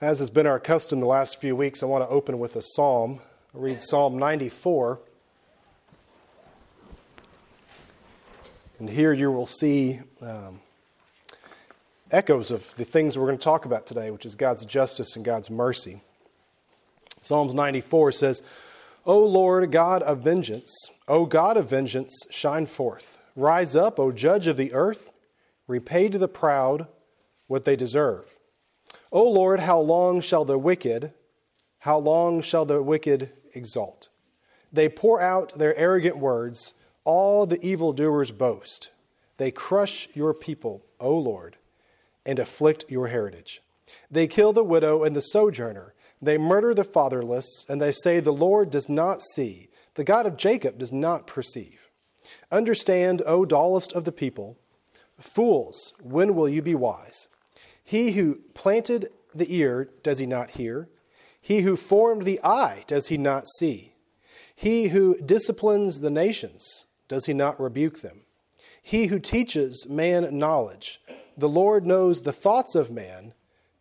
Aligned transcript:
As 0.00 0.18
has 0.18 0.28
been 0.28 0.46
our 0.48 0.58
custom 0.58 0.98
the 0.98 1.06
last 1.06 1.40
few 1.40 1.54
weeks, 1.54 1.80
I 1.80 1.86
want 1.86 2.02
to 2.02 2.08
open 2.08 2.40
with 2.40 2.56
a 2.56 2.62
psalm. 2.62 3.20
I'll 3.54 3.60
read 3.60 3.80
Psalm 3.80 4.18
94. 4.18 4.98
And 8.80 8.90
here 8.90 9.12
you 9.12 9.30
will 9.30 9.46
see 9.46 10.00
um, 10.20 10.58
echoes 12.10 12.50
of 12.50 12.74
the 12.74 12.84
things 12.84 13.16
we're 13.16 13.26
going 13.26 13.38
to 13.38 13.44
talk 13.44 13.66
about 13.66 13.86
today, 13.86 14.10
which 14.10 14.26
is 14.26 14.34
God's 14.34 14.66
justice 14.66 15.14
and 15.14 15.24
God's 15.24 15.48
mercy. 15.48 16.02
Psalms 17.20 17.54
94 17.54 18.10
says, 18.10 18.42
O 19.06 19.24
Lord, 19.24 19.70
God 19.70 20.02
of 20.02 20.18
vengeance, 20.18 20.90
O 21.06 21.24
God 21.24 21.56
of 21.56 21.70
vengeance, 21.70 22.26
shine 22.32 22.66
forth. 22.66 23.18
Rise 23.36 23.76
up, 23.76 24.00
O 24.00 24.10
judge 24.10 24.48
of 24.48 24.56
the 24.56 24.72
earth. 24.72 25.12
Repay 25.68 26.08
to 26.08 26.18
the 26.18 26.26
proud 26.26 26.88
what 27.46 27.62
they 27.62 27.76
deserve. 27.76 28.36
O 29.14 29.22
Lord, 29.30 29.60
how 29.60 29.78
long 29.78 30.20
shall 30.20 30.44
the 30.44 30.58
wicked, 30.58 31.12
how 31.78 31.98
long 31.98 32.42
shall 32.42 32.64
the 32.64 32.82
wicked 32.82 33.30
exalt? 33.54 34.08
They 34.72 34.88
pour 34.88 35.20
out 35.20 35.56
their 35.56 35.76
arrogant 35.76 36.16
words, 36.16 36.74
all 37.04 37.46
the 37.46 37.64
evildoers 37.64 38.32
boast. 38.32 38.90
They 39.36 39.52
crush 39.52 40.08
your 40.14 40.34
people, 40.34 40.84
O 40.98 41.16
Lord, 41.16 41.58
and 42.26 42.40
afflict 42.40 42.86
your 42.88 43.06
heritage. 43.06 43.60
They 44.10 44.26
kill 44.26 44.52
the 44.52 44.64
widow 44.64 45.04
and 45.04 45.14
the 45.14 45.20
sojourner. 45.20 45.94
They 46.20 46.36
murder 46.36 46.74
the 46.74 46.82
fatherless, 46.82 47.66
and 47.68 47.80
they 47.80 47.92
say, 47.92 48.18
The 48.18 48.32
Lord 48.32 48.68
does 48.68 48.88
not 48.88 49.22
see. 49.22 49.68
The 49.94 50.02
God 50.02 50.26
of 50.26 50.36
Jacob 50.36 50.78
does 50.78 50.92
not 50.92 51.28
perceive. 51.28 51.88
Understand, 52.50 53.22
O 53.26 53.44
dullest 53.44 53.92
of 53.92 54.02
the 54.02 54.10
people. 54.10 54.58
Fools, 55.20 55.92
when 56.02 56.34
will 56.34 56.48
you 56.48 56.62
be 56.62 56.74
wise? 56.74 57.28
He 57.84 58.12
who 58.12 58.40
planted 58.54 59.08
the 59.34 59.54
ear, 59.54 59.90
does 60.02 60.18
he 60.18 60.26
not 60.26 60.52
hear? 60.52 60.88
He 61.40 61.60
who 61.60 61.76
formed 61.76 62.24
the 62.24 62.40
eye, 62.42 62.84
does 62.86 63.08
he 63.08 63.18
not 63.18 63.46
see? 63.46 63.94
He 64.54 64.88
who 64.88 65.18
disciplines 65.18 66.00
the 66.00 66.10
nations, 66.10 66.86
does 67.06 67.26
he 67.26 67.34
not 67.34 67.60
rebuke 67.60 68.00
them? 68.00 68.24
He 68.80 69.06
who 69.06 69.18
teaches 69.18 69.86
man 69.88 70.38
knowledge, 70.38 71.00
the 71.36 71.48
Lord 71.48 71.84
knows 71.84 72.22
the 72.22 72.32
thoughts 72.32 72.74
of 72.74 72.90
man, 72.90 73.34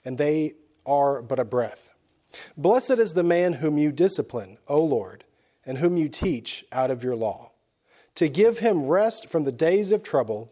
and 0.04 0.18
they 0.18 0.56
are 0.86 1.22
but 1.22 1.40
a 1.40 1.46
breath. 1.46 1.90
Blessed 2.58 2.92
is 2.92 3.14
the 3.14 3.24
man 3.24 3.54
whom 3.54 3.78
you 3.78 3.92
discipline, 3.92 4.58
O 4.68 4.84
Lord, 4.84 5.24
and 5.66 5.78
whom 5.78 5.98
you 5.98 6.10
teach 6.10 6.66
out 6.72 6.92
of 6.92 7.04
your 7.04 7.16
law, 7.16 7.52
to 8.16 8.28
give 8.28 8.60
him 8.60 8.88
rest 8.88 9.30
from 9.30 9.44
the 9.44 9.52
days 9.52 9.92
of 9.92 10.04
trouble 10.04 10.52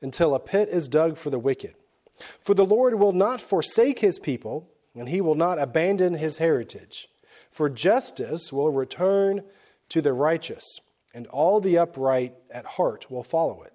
until 0.00 0.34
a 0.34 0.40
pit 0.40 0.68
is 0.68 0.88
dug 0.88 1.16
for 1.16 1.30
the 1.30 1.38
wicked. 1.38 1.74
For 2.40 2.54
the 2.54 2.64
Lord 2.64 2.98
will 2.98 3.12
not 3.12 3.40
forsake 3.40 4.00
his 4.00 4.18
people, 4.18 4.68
and 4.94 5.08
he 5.08 5.20
will 5.20 5.34
not 5.34 5.60
abandon 5.60 6.14
his 6.14 6.38
heritage. 6.38 7.08
For 7.50 7.68
justice 7.68 8.52
will 8.52 8.70
return 8.70 9.42
to 9.88 10.00
the 10.00 10.12
righteous, 10.12 10.78
and 11.14 11.26
all 11.28 11.60
the 11.60 11.78
upright 11.78 12.34
at 12.50 12.64
heart 12.64 13.10
will 13.10 13.22
follow 13.22 13.62
it. 13.62 13.72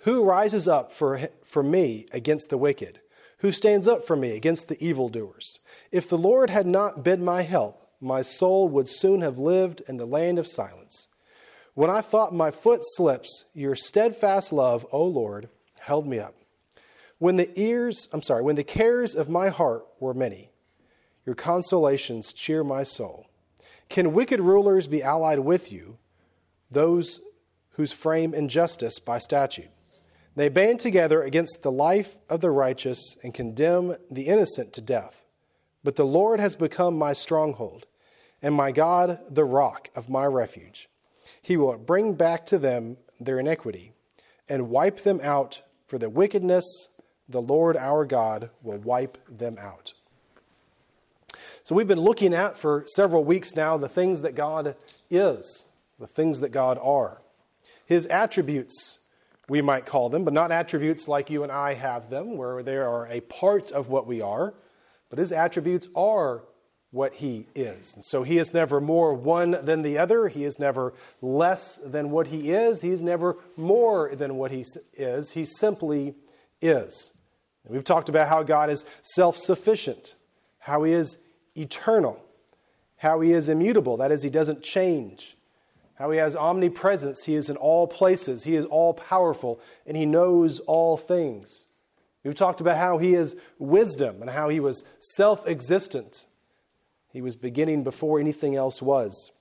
Who 0.00 0.24
rises 0.24 0.68
up 0.68 0.92
for, 0.92 1.20
for 1.44 1.62
me 1.62 2.06
against 2.12 2.50
the 2.50 2.58
wicked? 2.58 3.00
Who 3.38 3.52
stands 3.52 3.88
up 3.88 4.04
for 4.04 4.16
me 4.16 4.36
against 4.36 4.68
the 4.68 4.82
evildoers? 4.84 5.58
If 5.90 6.08
the 6.08 6.18
Lord 6.18 6.50
had 6.50 6.66
not 6.66 7.02
been 7.02 7.24
my 7.24 7.42
help, 7.42 7.88
my 8.00 8.20
soul 8.22 8.68
would 8.68 8.88
soon 8.88 9.20
have 9.20 9.38
lived 9.38 9.82
in 9.88 9.96
the 9.96 10.06
land 10.06 10.38
of 10.38 10.48
silence. 10.48 11.08
When 11.74 11.90
I 11.90 12.00
thought 12.02 12.34
my 12.34 12.50
foot 12.50 12.80
slips, 12.82 13.44
your 13.54 13.74
steadfast 13.74 14.52
love, 14.52 14.84
O 14.92 15.04
Lord, 15.04 15.48
held 15.80 16.06
me 16.06 16.18
up. 16.18 16.34
When 17.22 17.36
the 17.36 17.52
ears, 17.54 18.08
I'm 18.12 18.20
sorry, 18.20 18.42
when 18.42 18.56
the 18.56 18.64
cares 18.64 19.14
of 19.14 19.28
my 19.28 19.48
heart 19.48 19.86
were 20.00 20.12
many, 20.12 20.50
your 21.24 21.36
consolations 21.36 22.32
cheer 22.32 22.64
my 22.64 22.82
soul. 22.82 23.28
Can 23.88 24.12
wicked 24.12 24.40
rulers 24.40 24.88
be 24.88 25.04
allied 25.04 25.38
with 25.38 25.70
you, 25.70 25.98
those 26.68 27.20
whose 27.74 27.92
frame 27.92 28.34
injustice 28.34 28.98
by 28.98 29.18
statute? 29.18 29.70
They 30.34 30.48
band 30.48 30.80
together 30.80 31.22
against 31.22 31.62
the 31.62 31.70
life 31.70 32.16
of 32.28 32.40
the 32.40 32.50
righteous 32.50 33.16
and 33.22 33.32
condemn 33.32 33.94
the 34.10 34.26
innocent 34.26 34.72
to 34.72 34.80
death. 34.80 35.24
But 35.84 35.94
the 35.94 36.04
Lord 36.04 36.40
has 36.40 36.56
become 36.56 36.98
my 36.98 37.12
stronghold, 37.12 37.86
and 38.42 38.52
my 38.52 38.72
God 38.72 39.20
the 39.30 39.44
rock 39.44 39.90
of 39.94 40.10
my 40.10 40.26
refuge. 40.26 40.88
He 41.40 41.56
will 41.56 41.78
bring 41.78 42.14
back 42.14 42.46
to 42.46 42.58
them 42.58 42.96
their 43.20 43.38
iniquity 43.38 43.92
and 44.48 44.70
wipe 44.70 45.02
them 45.02 45.20
out 45.22 45.62
for 45.86 45.98
the 45.98 46.10
wickedness 46.10 46.88
the 47.32 47.42
Lord 47.42 47.76
our 47.76 48.04
God 48.04 48.50
will 48.62 48.78
wipe 48.78 49.18
them 49.28 49.56
out. 49.58 49.94
So, 51.64 51.74
we've 51.74 51.88
been 51.88 52.00
looking 52.00 52.34
at 52.34 52.58
for 52.58 52.84
several 52.88 53.24
weeks 53.24 53.54
now 53.54 53.76
the 53.76 53.88
things 53.88 54.22
that 54.22 54.34
God 54.34 54.74
is, 55.10 55.68
the 55.98 56.08
things 56.08 56.40
that 56.40 56.50
God 56.50 56.78
are. 56.82 57.22
His 57.86 58.06
attributes, 58.06 58.98
we 59.48 59.62
might 59.62 59.86
call 59.86 60.08
them, 60.08 60.24
but 60.24 60.34
not 60.34 60.50
attributes 60.50 61.06
like 61.06 61.30
you 61.30 61.44
and 61.44 61.52
I 61.52 61.74
have 61.74 62.10
them, 62.10 62.36
where 62.36 62.62
they 62.62 62.76
are 62.76 63.06
a 63.06 63.20
part 63.20 63.70
of 63.70 63.88
what 63.88 64.06
we 64.08 64.20
are, 64.20 64.54
but 65.08 65.20
His 65.20 65.30
attributes 65.30 65.86
are 65.94 66.42
what 66.90 67.14
He 67.14 67.46
is. 67.54 67.94
And 67.94 68.04
so, 68.04 68.24
He 68.24 68.38
is 68.38 68.52
never 68.52 68.80
more 68.80 69.14
one 69.14 69.52
than 69.62 69.82
the 69.82 69.98
other, 69.98 70.26
He 70.26 70.42
is 70.42 70.58
never 70.58 70.92
less 71.20 71.76
than 71.76 72.10
what 72.10 72.26
He 72.26 72.50
is, 72.50 72.82
He 72.82 72.90
is 72.90 73.04
never 73.04 73.36
more 73.56 74.12
than 74.14 74.34
what 74.34 74.50
He 74.50 74.64
is. 74.94 75.30
He 75.30 75.44
simply 75.44 76.16
is. 76.60 77.12
And 77.64 77.74
we've 77.74 77.84
talked 77.84 78.08
about 78.08 78.28
how 78.28 78.42
God 78.42 78.70
is 78.70 78.84
self 79.02 79.36
sufficient, 79.36 80.14
how 80.58 80.82
He 80.82 80.92
is 80.92 81.18
eternal, 81.56 82.24
how 82.96 83.20
He 83.20 83.32
is 83.32 83.48
immutable, 83.48 83.96
that 83.98 84.12
is, 84.12 84.22
He 84.22 84.30
doesn't 84.30 84.62
change, 84.62 85.36
how 85.94 86.10
He 86.10 86.18
has 86.18 86.34
omnipresence, 86.34 87.24
He 87.24 87.34
is 87.34 87.48
in 87.48 87.56
all 87.56 87.86
places, 87.86 88.44
He 88.44 88.54
is 88.54 88.64
all 88.64 88.94
powerful, 88.94 89.60
and 89.86 89.96
He 89.96 90.06
knows 90.06 90.58
all 90.60 90.96
things. 90.96 91.66
We've 92.24 92.34
talked 92.34 92.60
about 92.60 92.76
how 92.76 92.98
He 92.98 93.14
is 93.14 93.36
wisdom 93.58 94.20
and 94.20 94.30
how 94.30 94.48
He 94.48 94.60
was 94.60 94.84
self 94.98 95.46
existent. 95.46 96.26
He 97.12 97.20
was 97.20 97.36
beginning 97.36 97.84
before 97.84 98.18
anything 98.18 98.56
else 98.56 98.80
was. 98.80 99.32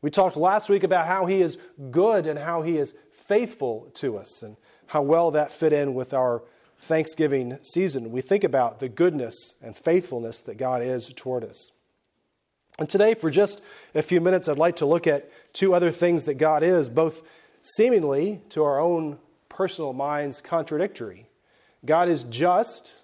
We 0.00 0.10
talked 0.10 0.36
last 0.36 0.70
week 0.70 0.84
about 0.84 1.06
how 1.06 1.26
He 1.26 1.42
is 1.42 1.58
good 1.90 2.26
and 2.26 2.38
how 2.38 2.62
He 2.62 2.78
is 2.78 2.94
faithful 3.12 3.90
to 3.94 4.16
us 4.16 4.42
and 4.42 4.56
how 4.86 5.02
well 5.02 5.30
that 5.32 5.52
fit 5.52 5.72
in 5.72 5.94
with 5.94 6.14
our 6.14 6.42
Thanksgiving 6.80 7.58
season, 7.62 8.10
we 8.10 8.20
think 8.20 8.42
about 8.42 8.78
the 8.78 8.88
goodness 8.88 9.54
and 9.62 9.76
faithfulness 9.76 10.42
that 10.42 10.56
God 10.56 10.82
is 10.82 11.12
toward 11.14 11.44
us. 11.44 11.72
And 12.78 12.88
today, 12.88 13.14
for 13.14 13.30
just 13.30 13.62
a 13.94 14.02
few 14.02 14.20
minutes, 14.20 14.48
I'd 14.48 14.56
like 14.56 14.76
to 14.76 14.86
look 14.86 15.06
at 15.06 15.30
two 15.52 15.74
other 15.74 15.90
things 15.90 16.24
that 16.24 16.34
God 16.34 16.62
is, 16.62 16.88
both 16.88 17.22
seemingly 17.60 18.40
to 18.50 18.64
our 18.64 18.80
own 18.80 19.18
personal 19.48 19.92
minds 19.92 20.40
contradictory. 20.40 21.26
God 21.84 22.08
is 22.08 22.24
just, 22.24 22.94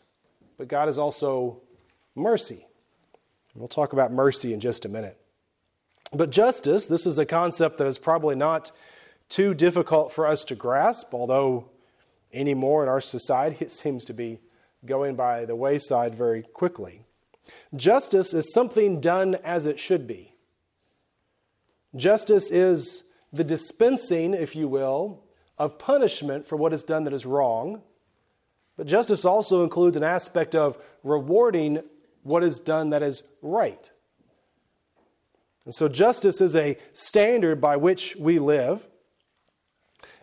but 0.56 0.68
God 0.68 0.88
is 0.88 0.96
also 0.96 1.60
mercy. 2.14 2.66
We'll 3.54 3.68
talk 3.68 3.92
about 3.92 4.12
mercy 4.12 4.54
in 4.54 4.60
just 4.60 4.84
a 4.84 4.88
minute. 4.88 5.18
But 6.12 6.30
justice, 6.30 6.86
this 6.86 7.06
is 7.06 7.18
a 7.18 7.26
concept 7.26 7.78
that 7.78 7.86
is 7.86 7.98
probably 7.98 8.36
not 8.36 8.70
too 9.28 9.54
difficult 9.54 10.12
for 10.12 10.26
us 10.26 10.44
to 10.44 10.54
grasp, 10.54 11.12
although 11.12 11.68
anymore 12.36 12.82
in 12.82 12.88
our 12.88 13.00
society. 13.00 13.56
It 13.60 13.70
seems 13.70 14.04
to 14.04 14.12
be 14.12 14.40
going 14.84 15.16
by 15.16 15.44
the 15.44 15.56
wayside 15.56 16.14
very 16.14 16.42
quickly. 16.42 17.04
Justice 17.74 18.34
is 18.34 18.52
something 18.52 19.00
done 19.00 19.36
as 19.36 19.66
it 19.66 19.78
should 19.78 20.06
be. 20.06 20.34
Justice 21.94 22.50
is 22.50 23.04
the 23.32 23.44
dispensing, 23.44 24.34
if 24.34 24.54
you 24.54 24.68
will, 24.68 25.24
of 25.58 25.78
punishment 25.78 26.46
for 26.46 26.56
what 26.56 26.72
is 26.72 26.82
done 26.82 27.04
that 27.04 27.12
is 27.12 27.24
wrong. 27.24 27.82
But 28.76 28.86
justice 28.86 29.24
also 29.24 29.62
includes 29.62 29.96
an 29.96 30.02
aspect 30.02 30.54
of 30.54 30.78
rewarding 31.02 31.82
what 32.22 32.42
is 32.42 32.58
done 32.58 32.90
that 32.90 33.02
is 33.02 33.22
right. 33.40 33.90
And 35.64 35.74
so 35.74 35.88
justice 35.88 36.40
is 36.40 36.54
a 36.54 36.76
standard 36.92 37.60
by 37.60 37.76
which 37.76 38.16
we 38.16 38.38
live. 38.38 38.86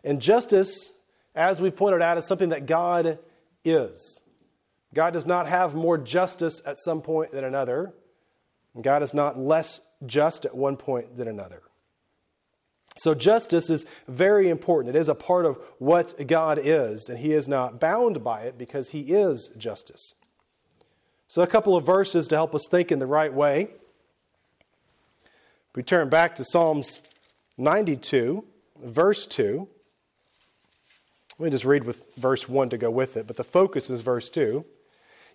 And 0.03 0.21
justice 0.21 0.92
as 1.35 1.61
we 1.61 1.71
pointed 1.71 2.01
out, 2.01 2.17
is 2.17 2.27
something 2.27 2.49
that 2.49 2.65
God 2.65 3.19
is. 3.63 4.23
God 4.93 5.13
does 5.13 5.25
not 5.25 5.47
have 5.47 5.73
more 5.73 5.97
justice 5.97 6.61
at 6.65 6.77
some 6.77 7.01
point 7.01 7.31
than 7.31 7.43
another. 7.43 7.93
God 8.79 9.03
is 9.03 9.13
not 9.13 9.37
less 9.37 9.81
just 10.05 10.45
at 10.45 10.55
one 10.55 10.77
point 10.77 11.15
than 11.15 11.27
another. 11.27 11.61
So, 12.95 13.15
justice 13.15 13.71
is 13.71 13.87
very 14.07 14.49
important. 14.49 14.95
It 14.95 14.99
is 14.99 15.09
a 15.09 15.15
part 15.15 15.45
of 15.45 15.57
what 15.79 16.27
God 16.27 16.59
is, 16.61 17.09
and 17.09 17.17
He 17.17 17.33
is 17.33 17.47
not 17.47 17.79
bound 17.79 18.23
by 18.23 18.41
it 18.41 18.57
because 18.57 18.89
He 18.89 19.13
is 19.13 19.51
justice. 19.57 20.13
So, 21.27 21.41
a 21.41 21.47
couple 21.47 21.75
of 21.75 21.85
verses 21.85 22.27
to 22.27 22.35
help 22.35 22.53
us 22.53 22.67
think 22.69 22.91
in 22.91 22.99
the 22.99 23.07
right 23.07 23.33
way. 23.33 23.69
We 25.75 25.81
turn 25.81 26.09
back 26.09 26.35
to 26.35 26.45
Psalms 26.45 27.01
92, 27.57 28.45
verse 28.83 29.25
2. 29.25 29.67
Let 31.43 31.47
me 31.47 31.51
just 31.51 31.65
read 31.65 31.83
with 31.83 32.05
verse 32.15 32.47
1 32.47 32.69
to 32.69 32.77
go 32.77 32.89
with 32.89 33.17
it, 33.17 33.27
but 33.27 33.35
the 33.35 33.43
focus 33.43 33.89
is 33.89 33.99
verse 33.99 34.29
2. 34.29 34.63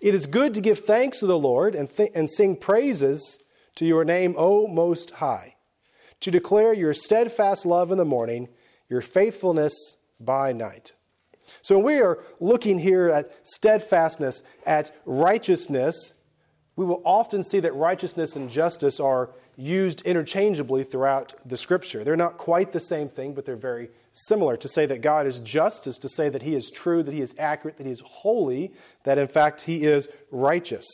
It 0.00 0.14
is 0.14 0.24
good 0.24 0.54
to 0.54 0.62
give 0.62 0.78
thanks 0.78 1.20
to 1.20 1.26
the 1.26 1.38
Lord 1.38 1.74
and, 1.74 1.86
th- 1.86 2.12
and 2.14 2.30
sing 2.30 2.56
praises 2.56 3.38
to 3.74 3.84
your 3.84 4.06
name, 4.06 4.34
O 4.38 4.66
Most 4.66 5.10
High, 5.16 5.56
to 6.20 6.30
declare 6.30 6.72
your 6.72 6.94
steadfast 6.94 7.66
love 7.66 7.92
in 7.92 7.98
the 7.98 8.06
morning, 8.06 8.48
your 8.88 9.02
faithfulness 9.02 9.96
by 10.18 10.50
night. 10.50 10.94
So 11.60 11.76
when 11.76 11.84
we 11.84 12.00
are 12.00 12.24
looking 12.40 12.78
here 12.78 13.10
at 13.10 13.30
steadfastness, 13.46 14.42
at 14.64 14.90
righteousness, 15.04 16.14
we 16.74 16.86
will 16.86 17.02
often 17.04 17.44
see 17.44 17.60
that 17.60 17.74
righteousness 17.74 18.34
and 18.34 18.48
justice 18.48 18.98
are 18.98 19.34
used 19.58 20.00
interchangeably 20.06 20.84
throughout 20.84 21.34
the 21.44 21.58
scripture. 21.58 22.02
They're 22.02 22.16
not 22.16 22.38
quite 22.38 22.72
the 22.72 22.80
same 22.80 23.10
thing, 23.10 23.34
but 23.34 23.44
they're 23.44 23.56
very 23.56 23.90
similar. 24.12 24.56
To 24.56 24.68
say 24.68 24.86
that 24.86 25.02
God 25.02 25.26
is 25.26 25.40
just 25.40 25.86
is 25.86 25.98
to 25.98 26.08
say 26.08 26.28
that 26.28 26.42
He 26.42 26.54
is 26.54 26.70
true, 26.70 27.02
that 27.02 27.14
He 27.14 27.20
is 27.20 27.34
accurate, 27.38 27.76
that 27.78 27.86
He 27.86 27.92
is 27.92 28.02
holy, 28.04 28.72
that 29.04 29.18
in 29.18 29.28
fact 29.28 29.62
He 29.62 29.84
is 29.84 30.08
righteous. 30.30 30.86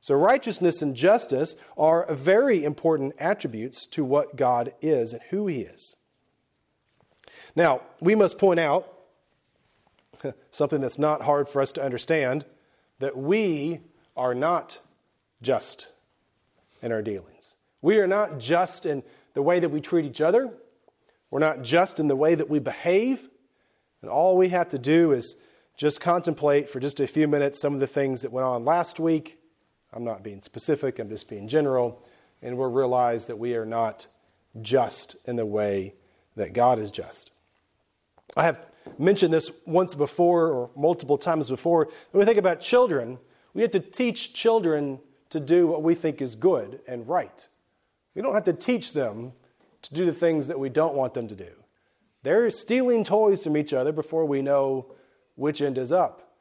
So, 0.00 0.14
righteousness 0.14 0.80
and 0.80 0.96
justice 0.96 1.56
are 1.76 2.06
very 2.14 2.64
important 2.64 3.14
attributes 3.18 3.86
to 3.88 4.04
what 4.04 4.36
God 4.36 4.72
is 4.80 5.12
and 5.12 5.22
who 5.30 5.46
He 5.46 5.60
is. 5.60 5.94
Now, 7.54 7.82
we 8.00 8.14
must 8.14 8.38
point 8.38 8.60
out 8.60 8.90
something 10.50 10.80
that's 10.80 10.98
not 10.98 11.22
hard 11.22 11.48
for 11.48 11.60
us 11.60 11.72
to 11.72 11.82
understand 11.82 12.46
that 12.98 13.16
we 13.16 13.80
are 14.16 14.34
not 14.34 14.78
just 15.42 15.90
in 16.82 16.92
our 16.92 17.02
dealings. 17.02 17.56
We 17.82 17.98
are 17.98 18.06
not 18.06 18.38
just 18.38 18.86
in 18.86 19.02
the 19.34 19.42
way 19.42 19.60
that 19.60 19.70
we 19.70 19.80
treat 19.80 20.04
each 20.04 20.20
other. 20.20 20.50
We're 21.30 21.38
not 21.38 21.62
just 21.62 22.00
in 22.00 22.08
the 22.08 22.16
way 22.16 22.34
that 22.34 22.48
we 22.48 22.58
behave. 22.58 23.28
And 24.02 24.10
all 24.10 24.36
we 24.36 24.48
have 24.48 24.68
to 24.70 24.78
do 24.78 25.12
is 25.12 25.36
just 25.76 26.00
contemplate 26.00 26.68
for 26.68 26.80
just 26.80 27.00
a 27.00 27.06
few 27.06 27.28
minutes 27.28 27.60
some 27.60 27.74
of 27.74 27.80
the 27.80 27.86
things 27.86 28.22
that 28.22 28.32
went 28.32 28.46
on 28.46 28.64
last 28.64 28.98
week. 28.98 29.38
I'm 29.92 30.04
not 30.04 30.22
being 30.22 30.40
specific, 30.40 30.98
I'm 30.98 31.08
just 31.08 31.28
being 31.28 31.48
general. 31.48 32.02
And 32.42 32.56
we'll 32.56 32.70
realize 32.70 33.26
that 33.26 33.38
we 33.38 33.54
are 33.54 33.66
not 33.66 34.06
just 34.60 35.16
in 35.26 35.36
the 35.36 35.46
way 35.46 35.94
that 36.36 36.52
God 36.52 36.78
is 36.78 36.90
just. 36.90 37.32
I 38.36 38.44
have 38.44 38.66
mentioned 38.98 39.32
this 39.32 39.50
once 39.66 39.94
before 39.94 40.48
or 40.48 40.70
multiple 40.76 41.18
times 41.18 41.48
before. 41.48 41.88
When 42.10 42.20
we 42.20 42.24
think 42.24 42.38
about 42.38 42.60
children, 42.60 43.18
we 43.54 43.62
have 43.62 43.70
to 43.72 43.80
teach 43.80 44.32
children 44.32 45.00
to 45.30 45.40
do 45.40 45.66
what 45.66 45.82
we 45.82 45.94
think 45.94 46.20
is 46.20 46.34
good 46.34 46.80
and 46.86 47.08
right. 47.08 47.46
We 48.14 48.22
don't 48.22 48.34
have 48.34 48.44
to 48.44 48.52
teach 48.52 48.92
them 48.92 49.32
to 49.82 49.94
do 49.94 50.04
the 50.04 50.12
things 50.12 50.48
that 50.48 50.58
we 50.58 50.68
don't 50.68 50.94
want 50.94 51.14
them 51.14 51.28
to 51.28 51.34
do. 51.34 51.50
They're 52.22 52.50
stealing 52.50 53.04
toys 53.04 53.42
from 53.42 53.56
each 53.56 53.72
other 53.72 53.92
before 53.92 54.24
we 54.26 54.42
know 54.42 54.92
which 55.36 55.62
end 55.62 55.78
is 55.78 55.90
up. 55.92 56.34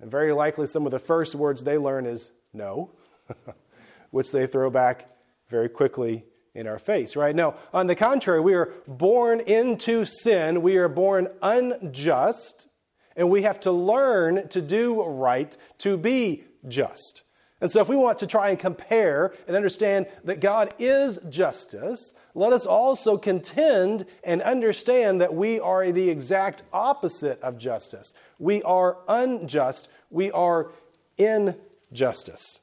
And 0.00 0.10
very 0.10 0.32
likely, 0.32 0.66
some 0.66 0.86
of 0.86 0.92
the 0.92 0.98
first 0.98 1.34
words 1.34 1.62
they 1.62 1.78
learn 1.78 2.06
is 2.06 2.32
no, 2.52 2.90
which 4.10 4.32
they 4.32 4.46
throw 4.46 4.70
back 4.70 5.08
very 5.48 5.68
quickly 5.68 6.24
in 6.54 6.66
our 6.66 6.78
face, 6.78 7.14
right? 7.14 7.34
Now, 7.34 7.54
on 7.72 7.86
the 7.86 7.94
contrary, 7.94 8.40
we 8.40 8.54
are 8.54 8.72
born 8.88 9.40
into 9.40 10.04
sin, 10.04 10.62
we 10.62 10.76
are 10.78 10.88
born 10.88 11.28
unjust, 11.42 12.68
and 13.14 13.30
we 13.30 13.42
have 13.42 13.60
to 13.60 13.70
learn 13.70 14.48
to 14.48 14.60
do 14.60 15.02
right, 15.02 15.56
to 15.78 15.96
be 15.96 16.44
just. 16.66 17.22
And 17.60 17.70
so, 17.70 17.80
if 17.82 17.88
we 17.88 17.96
want 17.96 18.18
to 18.18 18.26
try 18.26 18.48
and 18.48 18.58
compare 18.58 19.34
and 19.46 19.54
understand 19.54 20.06
that 20.24 20.40
God 20.40 20.72
is 20.78 21.18
justice, 21.28 22.14
let 22.34 22.54
us 22.54 22.64
also 22.64 23.18
contend 23.18 24.06
and 24.24 24.40
understand 24.40 25.20
that 25.20 25.34
we 25.34 25.60
are 25.60 25.92
the 25.92 26.08
exact 26.08 26.62
opposite 26.72 27.40
of 27.42 27.58
justice. 27.58 28.14
We 28.38 28.62
are 28.62 28.96
unjust, 29.08 29.90
we 30.10 30.30
are 30.30 30.72
injustice. 31.18 32.60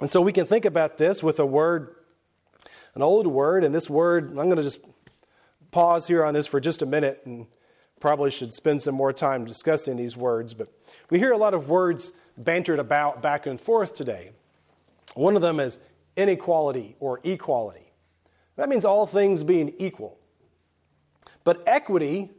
And 0.00 0.08
so, 0.08 0.20
we 0.20 0.32
can 0.32 0.46
think 0.46 0.64
about 0.64 0.96
this 0.96 1.24
with 1.24 1.40
a 1.40 1.46
word, 1.46 1.96
an 2.94 3.02
old 3.02 3.26
word, 3.26 3.64
and 3.64 3.74
this 3.74 3.90
word, 3.90 4.28
I'm 4.28 4.34
going 4.34 4.56
to 4.56 4.62
just 4.62 4.86
pause 5.72 6.06
here 6.06 6.24
on 6.24 6.34
this 6.34 6.46
for 6.46 6.60
just 6.60 6.82
a 6.82 6.86
minute 6.86 7.22
and 7.24 7.48
probably 8.00 8.30
should 8.30 8.52
spend 8.52 8.80
some 8.80 8.94
more 8.94 9.12
time 9.12 9.44
discussing 9.44 9.96
these 9.96 10.16
words, 10.16 10.54
but 10.54 10.68
we 11.10 11.18
hear 11.18 11.32
a 11.32 11.36
lot 11.36 11.52
of 11.52 11.68
words 11.68 12.12
bantered 12.44 12.78
about 12.78 13.22
back 13.22 13.46
and 13.46 13.60
forth 13.60 13.94
today. 13.94 14.32
One 15.14 15.36
of 15.36 15.42
them 15.42 15.60
is 15.60 15.78
inequality 16.16 16.96
or 17.00 17.20
equality. 17.24 17.92
That 18.56 18.68
means 18.68 18.84
all 18.84 19.06
things 19.06 19.44
being 19.44 19.72
equal. 19.78 20.18
But 21.44 21.62
equity 21.66 22.30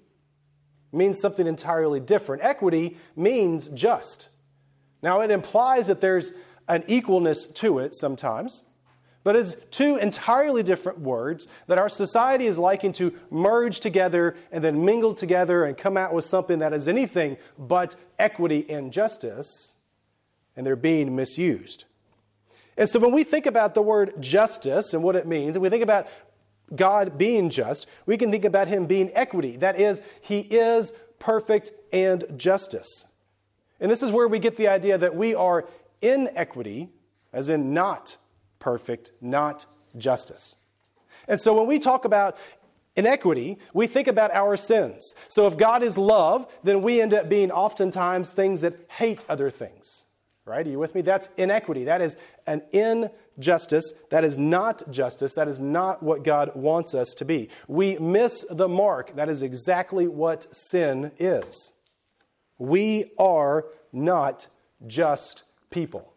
means 0.91 1.19
something 1.19 1.47
entirely 1.47 1.99
different. 1.99 2.43
Equity 2.43 2.97
means 3.15 3.67
just. 3.67 4.29
Now, 5.01 5.21
it 5.21 5.31
implies 5.31 5.87
that 5.87 6.01
there's 6.01 6.33
an 6.67 6.83
equalness 6.83 7.53
to 7.55 7.79
it 7.79 7.95
sometimes, 7.95 8.65
but 9.23 9.35
it's 9.35 9.55
two 9.71 9.97
entirely 9.97 10.63
different 10.63 10.99
words 10.99 11.47
that 11.67 11.77
our 11.77 11.89
society 11.89 12.45
is 12.45 12.59
liking 12.59 12.93
to 12.93 13.13
merge 13.29 13.79
together 13.79 14.35
and 14.51 14.63
then 14.63 14.85
mingle 14.85 15.13
together 15.13 15.63
and 15.63 15.77
come 15.77 15.97
out 15.97 16.13
with 16.13 16.25
something 16.25 16.59
that 16.59 16.73
is 16.73 16.87
anything 16.87 17.37
but 17.57 17.95
equity 18.19 18.69
and 18.69 18.91
justice 18.93 19.80
and 20.55 20.65
they're 20.65 20.75
being 20.75 21.15
misused. 21.15 21.85
And 22.77 22.87
so 22.87 22.99
when 22.99 23.11
we 23.11 23.23
think 23.23 23.45
about 23.45 23.75
the 23.75 23.81
word 23.81 24.13
justice 24.19 24.93
and 24.93 25.03
what 25.03 25.15
it 25.15 25.27
means, 25.27 25.55
and 25.55 25.63
we 25.63 25.69
think 25.69 25.83
about 25.83 26.07
God 26.75 27.17
being 27.17 27.49
just, 27.49 27.87
we 28.05 28.17
can 28.17 28.31
think 28.31 28.45
about 28.45 28.67
Him 28.67 28.85
being 28.85 29.11
equity. 29.13 29.57
That 29.57 29.79
is, 29.79 30.01
He 30.21 30.39
is 30.39 30.93
perfect 31.19 31.71
and 31.91 32.23
justice. 32.37 33.05
And 33.79 33.91
this 33.91 34.01
is 34.01 34.11
where 34.11 34.27
we 34.27 34.39
get 34.39 34.57
the 34.57 34.67
idea 34.67 34.97
that 34.97 35.15
we 35.15 35.35
are 35.35 35.67
inequity, 36.01 36.89
as 37.33 37.49
in 37.49 37.73
not 37.73 38.17
perfect, 38.59 39.11
not 39.21 39.65
justice. 39.97 40.55
And 41.27 41.39
so 41.39 41.53
when 41.53 41.67
we 41.67 41.77
talk 41.77 42.05
about 42.05 42.37
inequity, 42.95 43.57
we 43.73 43.87
think 43.87 44.07
about 44.07 44.31
our 44.31 44.55
sins. 44.55 45.13
So 45.27 45.47
if 45.47 45.57
God 45.57 45.83
is 45.83 45.97
love, 45.97 46.51
then 46.63 46.81
we 46.81 47.01
end 47.01 47.13
up 47.13 47.29
being 47.29 47.51
oftentimes 47.51 48.31
things 48.31 48.61
that 48.61 48.75
hate 48.89 49.25
other 49.27 49.49
things 49.49 50.05
right? 50.45 50.65
Are 50.65 50.69
you 50.69 50.79
with 50.79 50.95
me? 50.95 51.01
That's 51.01 51.29
inequity. 51.37 51.83
That 51.85 52.01
is 52.01 52.17
an 52.47 52.63
injustice. 52.71 53.93
That 54.09 54.23
is 54.23 54.37
not 54.37 54.89
justice. 54.91 55.33
That 55.33 55.47
is 55.47 55.59
not 55.59 56.01
what 56.01 56.23
God 56.23 56.51
wants 56.55 56.95
us 56.95 57.13
to 57.15 57.25
be. 57.25 57.49
We 57.67 57.97
miss 57.97 58.45
the 58.49 58.67
mark. 58.67 59.15
That 59.15 59.29
is 59.29 59.43
exactly 59.43 60.07
what 60.07 60.53
sin 60.55 61.11
is. 61.17 61.73
We 62.57 63.11
are 63.17 63.65
not 63.91 64.47
just 64.85 65.43
people. 65.69 66.13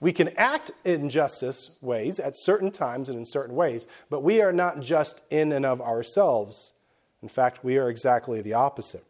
We 0.00 0.12
can 0.12 0.28
act 0.36 0.70
in 0.84 1.08
justice 1.08 1.70
ways 1.80 2.20
at 2.20 2.36
certain 2.36 2.70
times 2.70 3.08
and 3.08 3.16
in 3.16 3.24
certain 3.24 3.54
ways, 3.54 3.86
but 4.10 4.22
we 4.22 4.42
are 4.42 4.52
not 4.52 4.80
just 4.80 5.24
in 5.30 5.50
and 5.50 5.64
of 5.64 5.80
ourselves. 5.80 6.74
In 7.22 7.28
fact, 7.28 7.64
we 7.64 7.78
are 7.78 7.88
exactly 7.88 8.42
the 8.42 8.52
opposite. 8.52 9.04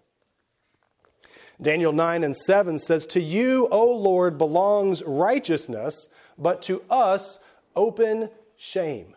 Daniel 1.61 1.93
9 1.93 2.25
and 2.25 2.37
7 2.37 2.79
says, 2.79 3.07
To 3.07 3.21
you, 3.21 3.69
O 3.71 3.85
Lord, 3.93 4.39
belongs 4.39 5.03
righteousness, 5.05 6.09
but 6.37 6.63
to 6.63 6.83
us, 6.91 7.39
open 7.77 8.31
shame. 8.57 9.15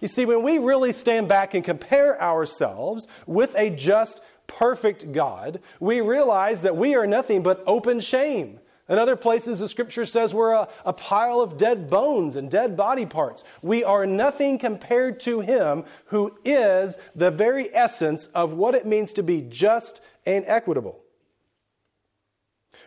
You 0.00 0.08
see, 0.08 0.24
when 0.24 0.42
we 0.42 0.58
really 0.58 0.92
stand 0.92 1.28
back 1.28 1.54
and 1.54 1.62
compare 1.62 2.20
ourselves 2.20 3.06
with 3.26 3.54
a 3.56 3.70
just, 3.70 4.22
perfect 4.50 5.12
God, 5.12 5.60
we 5.78 6.00
realize 6.00 6.62
that 6.62 6.76
we 6.76 6.96
are 6.96 7.06
nothing 7.06 7.42
but 7.42 7.62
open 7.66 8.00
shame. 8.00 8.58
In 8.88 8.98
other 8.98 9.14
places, 9.14 9.60
the 9.60 9.68
scripture 9.68 10.04
says 10.04 10.34
we're 10.34 10.52
a, 10.52 10.68
a, 10.84 10.92
pile 10.92 11.40
of 11.40 11.56
dead 11.56 11.88
bones 11.88 12.34
and 12.34 12.50
dead 12.50 12.76
body 12.76 13.06
parts. 13.06 13.44
We 13.62 13.84
are 13.84 14.04
nothing 14.04 14.58
compared 14.58 15.20
to 15.20 15.40
Him 15.40 15.84
who 16.06 16.36
is 16.44 16.98
the 17.14 17.30
very 17.30 17.72
essence 17.72 18.26
of 18.28 18.52
what 18.52 18.74
it 18.74 18.86
means 18.86 19.12
to 19.12 19.22
be 19.22 19.42
just 19.42 20.02
and 20.26 20.44
equitable. 20.48 20.99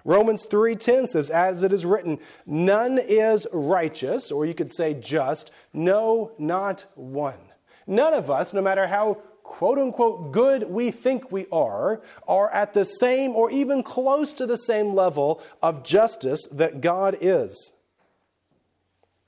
Romans 0.05 0.45
3:10 0.45 1.07
says 1.07 1.29
as 1.29 1.63
it 1.63 1.71
is 1.71 1.85
written 1.85 2.19
none 2.45 2.97
is 2.97 3.47
righteous 3.53 4.31
or 4.31 4.45
you 4.45 4.53
could 4.53 4.71
say 4.71 4.93
just 4.93 5.51
no 5.71 6.31
not 6.37 6.85
one. 6.95 7.39
None 7.87 8.13
of 8.13 8.29
us 8.29 8.53
no 8.53 8.61
matter 8.61 8.87
how 8.87 9.17
quote 9.43 9.77
unquote 9.77 10.31
good 10.31 10.69
we 10.69 10.91
think 10.91 11.31
we 11.31 11.45
are 11.51 12.01
are 12.27 12.49
at 12.51 12.73
the 12.73 12.83
same 12.83 13.31
or 13.31 13.49
even 13.49 13.83
close 13.83 14.33
to 14.33 14.45
the 14.45 14.57
same 14.57 14.93
level 14.93 15.41
of 15.61 15.83
justice 15.83 16.47
that 16.47 16.81
God 16.81 17.17
is. 17.21 17.73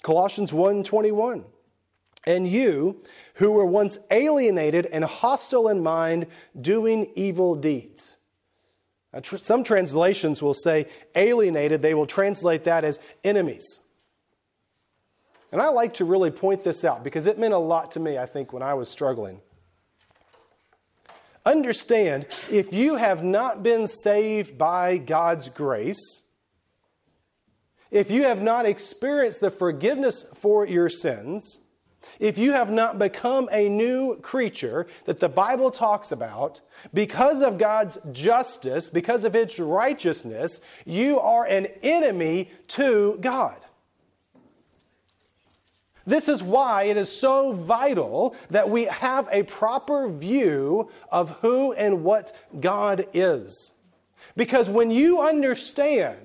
Colossians 0.02 0.52
1:21 0.52 1.46
and 2.28 2.48
you 2.48 3.02
who 3.36 3.52
were 3.52 3.66
once 3.66 3.98
alienated 4.12 4.88
and 4.88 5.06
hostile 5.06 5.68
in 5.70 5.82
mind 5.82 6.28
doing 6.60 7.12
evil 7.16 7.56
deeds 7.56 8.18
tr- 9.22 9.38
some 9.38 9.64
translations 9.64 10.42
will 10.42 10.54
say 10.54 10.88
alienated, 11.16 11.82
they 11.82 11.94
will 11.94 12.06
translate 12.06 12.66
that 12.66 12.84
as 12.84 13.00
enemies. 13.24 13.80
And 15.52 15.62
I 15.62 15.70
like 15.70 15.96
to 15.96 16.06
really 16.06 16.32
point 16.32 16.64
this 16.64 16.84
out 16.84 17.04
because 17.04 17.28
it 17.28 17.40
meant 17.40 17.54
a 17.54 17.58
lot 17.58 17.92
to 17.92 18.00
me, 18.00 18.18
I 18.18 18.26
think, 18.26 18.52
when 18.52 18.62
I 18.62 18.74
was 18.74 18.90
struggling. 18.90 19.42
Understand, 21.46 22.26
if 22.52 22.74
you 22.74 22.96
have 22.96 23.24
not 23.24 23.62
been 23.62 23.88
saved 23.88 24.58
by 24.58 24.98
God's 24.98 25.48
grace, 25.48 26.24
if 27.92 28.10
you 28.10 28.24
have 28.24 28.42
not 28.42 28.66
experienced 28.66 29.42
the 29.42 29.52
forgiveness 29.52 30.26
for 30.34 30.66
your 30.66 30.90
sins, 30.90 31.62
if 32.20 32.38
you 32.38 32.54
have 32.54 32.72
not 32.72 33.00
become 33.00 33.50
a 33.52 33.70
new 33.70 34.18
creature 34.18 34.88
that 35.06 35.20
the 35.20 35.30
Bible 35.30 35.72
talks 35.72 36.12
about, 36.12 36.62
because 36.94 37.42
of 37.42 37.58
God's 37.58 37.98
justice, 38.12 38.90
because 38.90 39.26
of 39.26 39.36
its 39.36 39.60
righteousness, 39.60 40.62
you 40.86 41.20
are 41.20 41.46
an 41.46 41.68
enemy 41.84 42.52
to 42.70 43.18
God. 43.22 43.66
This 46.06 46.30
is 46.30 46.44
why 46.44 46.84
it 46.84 46.98
is 46.98 47.12
so 47.12 47.52
vital 47.54 48.36
that 48.52 48.70
we 48.70 48.86
have 48.86 49.28
a 49.32 49.44
proper 49.44 50.08
view 50.08 50.90
of 51.12 51.32
who 51.42 51.74
and 51.74 52.04
what 52.04 52.32
God 52.60 53.08
is. 53.14 53.72
Because 54.36 54.70
when 54.70 54.92
you 54.92 55.22
understand, 55.22 56.25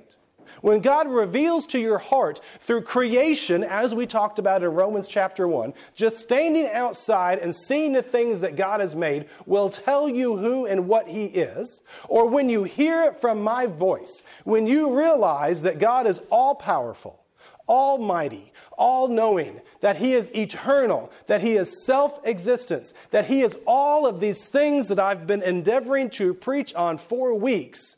when 0.61 0.81
God 0.81 1.11
reveals 1.11 1.67
to 1.67 1.79
your 1.79 1.99
heart 1.99 2.41
through 2.61 2.83
creation, 2.83 3.65
as 3.65 3.95
we 3.95 4.07
talked 4.07 4.39
about 4.39 4.63
in 4.63 4.71
Romans 4.71 5.09
chapter 5.09 5.47
1, 5.49 5.75
just 5.95 6.19
standing 6.19 6.69
outside 6.69 7.39
and 7.39 7.55
seeing 7.55 7.93
the 7.93 8.03
things 8.03 8.41
that 8.41 8.57
God 8.57 8.81
has 8.81 8.95
made 8.95 9.27
will 9.47 9.71
tell 9.71 10.09
you 10.09 10.37
who 10.37 10.67
and 10.67 10.89
what 10.89 11.09
He 11.09 11.27
is. 11.27 11.83
Or 12.09 12.29
when 12.29 12.49
you 12.49 12.65
hear 12.65 13.03
it 13.05 13.17
from 13.17 13.43
my 13.43 13.67
voice, 13.67 14.25
when 14.45 14.67
you 14.67 14.97
realize 14.97 15.63
that 15.63 15.79
God 15.79 16.07
is 16.07 16.23
all 16.31 16.55
powerful, 16.55 17.21
almighty, 17.69 18.53
all 18.77 19.09
knowing, 19.09 19.61
that 19.81 19.97
He 19.97 20.15
is 20.15 20.35
eternal, 20.35 21.11
that 21.27 21.41
He 21.41 21.57
is 21.57 21.85
self 21.85 22.19
existence, 22.25 22.95
that 23.11 23.27
He 23.27 23.43
is 23.43 23.57
all 23.67 24.07
of 24.07 24.21
these 24.21 24.49
things 24.49 24.89
that 24.89 24.99
I've 24.99 25.27
been 25.27 25.43
endeavoring 25.43 26.11
to 26.11 26.35
preach 26.35 26.75
on 26.75 26.99
for 26.99 27.35
weeks. 27.35 27.97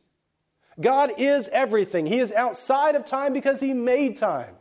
God 0.81 1.12
is 1.19 1.49
everything. 1.50 2.07
He 2.07 2.19
is 2.19 2.33
outside 2.33 2.95
of 2.95 3.05
time 3.05 3.33
because 3.33 3.61
He 3.61 3.75
made 3.75 4.17
time. 4.17 4.57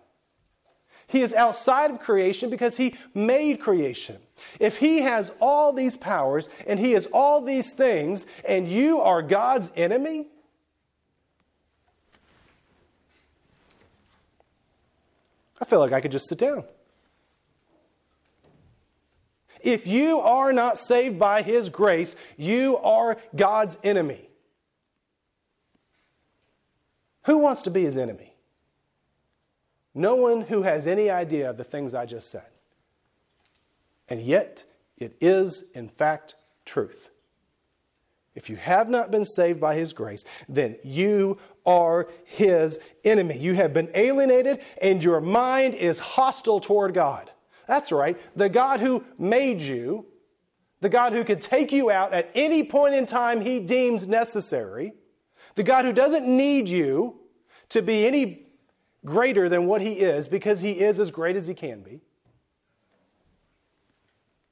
He 1.08 1.22
is 1.22 1.34
outside 1.34 1.92
of 1.92 2.00
creation 2.00 2.50
because 2.50 2.78
He 2.78 2.96
made 3.14 3.60
creation. 3.60 4.18
If 4.60 4.78
He 4.78 5.02
has 5.02 5.34
all 5.40 5.74
these 5.74 5.98
powers 5.98 6.50
and 6.66 6.80
He 6.80 6.94
is 6.94 7.08
all 7.14 7.42
these 7.42 7.72
things 7.72 8.26
and 8.48 8.68
you 8.68 9.02
are 9.02 9.22
God's 9.22 9.72
enemy, 9.76 10.28
I 15.60 15.66
feel 15.66 15.80
like 15.80 15.92
I 15.92 16.02
could 16.02 16.12
just 16.12 16.28
sit 16.28 16.40
down. 16.40 16.64
If 19.62 19.86
you 19.86 20.20
are 20.22 20.52
not 20.54 20.78
saved 20.78 21.20
by 21.20 21.42
His 21.42 21.70
grace, 21.70 22.16
you 22.36 22.78
are 22.78 23.18
God's 23.36 23.78
enemy. 23.84 24.31
Who 27.24 27.38
wants 27.38 27.62
to 27.64 27.72
be 27.72 27.84
His 27.84 27.98
enemy? 27.98 28.36
No 29.94 30.16
one 30.16 30.42
who 30.42 30.64
has 30.64 30.88
any 30.88 31.10
idea 31.10 31.50
of 31.50 31.58
the 31.58 31.64
things 31.64 31.94
I 31.94 32.06
just 32.06 32.30
said. 32.30 32.48
And 34.08 34.22
yet, 34.22 34.64
it 34.98 35.16
is, 35.22 35.70
in 35.74 35.90
fact, 35.90 36.36
truth. 36.66 37.10
If 38.34 38.50
you 38.50 38.56
have 38.56 38.90
not 38.90 39.12
been 39.12 39.26
saved 39.26 39.60
by 39.60 39.76
His 39.76 39.94
grace, 39.94 40.24
then 40.48 40.78
you 40.84 41.38
are 41.66 42.08
His 42.24 42.80
enemy. 43.04 43.38
You 43.38 43.54
have 43.56 43.74
been 43.74 43.90
alienated, 43.94 44.62
and 44.82 45.04
your 45.04 45.20
mind 45.20 45.76
is 45.76 46.00
hostile 46.00 46.62
toward 46.62 46.94
God. 46.94 47.30
That's 47.68 47.92
right. 47.92 48.18
The 48.36 48.50
God 48.50 48.80
who 48.80 49.04
made 49.18 49.62
you, 49.62 50.06
the 50.80 50.90
God 50.90 51.14
who 51.14 51.24
could 51.24 51.42
take 51.42 51.72
you 51.72 51.92
out 51.92 52.14
at 52.14 52.32
any 52.34 52.64
point 52.64 52.96
in 52.96 53.06
time 53.06 53.42
He 53.42 53.60
deems 53.60 54.08
necessary, 54.08 54.94
the 55.56 55.64
God 55.64 55.86
who 55.86 55.94
doesn't 55.94 56.28
need 56.28 56.68
you 56.68 57.20
to 57.70 57.82
be 57.82 58.06
any 58.06 58.46
greater 59.06 59.50
than 59.50 59.66
what 59.66 59.82
He 59.82 59.94
is 59.94 60.28
because 60.28 60.62
He 60.62 60.72
is 60.72 61.00
as 61.00 61.12
great 61.12 61.36
as 61.36 61.48
He 61.48 61.54
can 61.54 61.82
be. 61.82 62.02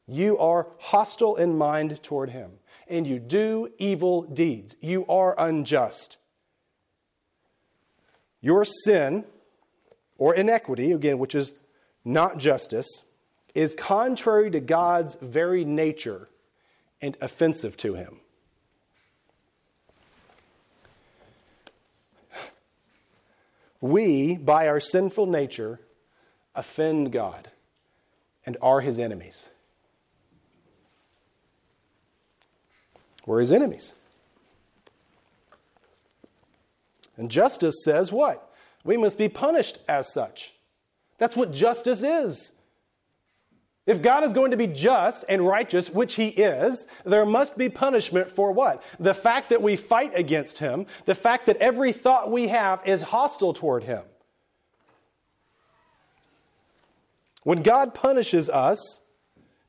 You 0.08 0.38
are 0.39 0.68
hostile 0.79 1.36
in 1.36 1.58
mind 1.58 2.01
toward 2.01 2.32
Him 2.32 2.53
and 2.89 3.06
you 3.06 3.20
do 3.20 3.70
evil 3.77 4.24
deeds. 4.24 4.75
You 4.82 5.06
are 5.08 5.36
unjust. 5.38 6.18
Your 8.41 8.65
sin 8.65 9.25
or 10.18 10.34
inequity, 10.34 10.91
again, 10.91 11.20
which 11.20 11.36
is 11.36 11.53
not 12.03 12.39
justice, 12.39 13.03
is 13.53 13.75
contrary 13.75 14.50
to 14.51 14.60
God's 14.60 15.15
very 15.15 15.63
nature 15.63 16.29
and 17.01 17.15
offensive 17.22 17.77
to 17.77 17.94
Him. 17.94 18.20
We, 23.81 24.38
by 24.38 24.67
our 24.67 24.79
sinful 24.79 25.25
nature, 25.25 25.79
offend 26.55 27.12
God 27.12 27.50
and 28.45 28.57
are 28.62 28.81
His 28.81 29.00
enemies. 29.00 29.50
We're 33.29 33.41
his 33.41 33.51
enemies. 33.51 33.93
And 37.15 37.29
justice 37.29 37.83
says 37.83 38.12
what? 38.12 38.51
We 38.83 38.98
must 38.98 39.19
be 39.19 39.29
punished 39.29 39.77
as 39.88 40.12
such. 40.12 40.53
That's 41.19 41.36
what 41.36 41.53
justice 41.53 42.01
is. 42.01 42.53
If 43.89 44.03
God 44.03 44.24
is 44.24 44.34
going 44.34 44.51
to 44.51 44.58
be 44.58 44.67
just 44.67 45.25
and 45.27 45.48
righteous, 45.48 45.89
which 45.89 46.13
He 46.13 46.27
is, 46.27 46.86
there 47.05 47.25
must 47.25 47.58
be 47.58 47.69
punishment 47.69 48.29
for 48.29 48.51
what? 48.51 48.84
The 49.00 49.15
fact 49.15 49.50
that 49.50 49.63
we 49.63 49.75
fight 49.75 50.12
against 50.13 50.60
Him, 50.60 50.86
the 51.05 51.15
fact 51.15 51.48
that 51.48 51.58
every 51.58 51.91
thought 51.91 52.29
we 52.29 52.50
have 52.50 52.84
is 52.86 53.01
hostile 53.01 53.51
toward 53.51 53.86
Him. 53.86 54.03
When 57.41 57.63
God 57.63 57.96
punishes 57.96 58.48
us, 58.48 59.00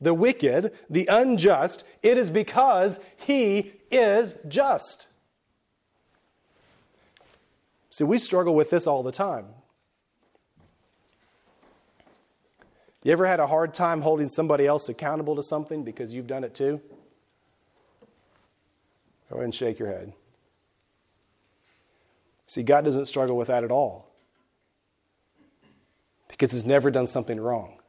the 0.02 0.12
wicked, 0.12 0.74
the 0.90 1.06
unjust, 1.10 1.84
it 2.02 2.18
is 2.18 2.30
because 2.30 3.00
he 3.16 3.72
is 3.90 4.36
just. 4.46 5.06
See, 7.88 8.04
we 8.04 8.18
struggle 8.18 8.54
with 8.54 8.68
this 8.68 8.86
all 8.86 9.02
the 9.02 9.12
time. 9.12 9.46
You 13.02 13.12
ever 13.12 13.26
had 13.26 13.40
a 13.40 13.46
hard 13.46 13.72
time 13.72 14.02
holding 14.02 14.28
somebody 14.28 14.66
else 14.66 14.88
accountable 14.88 15.36
to 15.36 15.42
something 15.42 15.84
because 15.84 16.12
you've 16.12 16.26
done 16.26 16.44
it 16.44 16.54
too? 16.54 16.80
Go 19.30 19.36
ahead 19.36 19.44
and 19.44 19.54
shake 19.54 19.78
your 19.78 19.88
head. 19.88 20.12
See, 22.46 22.62
God 22.62 22.84
doesn't 22.84 23.06
struggle 23.06 23.36
with 23.36 23.48
that 23.48 23.64
at 23.64 23.70
all 23.70 24.10
because 26.28 26.52
He's 26.52 26.66
never 26.66 26.90
done 26.90 27.06
something 27.06 27.40
wrong. 27.40 27.79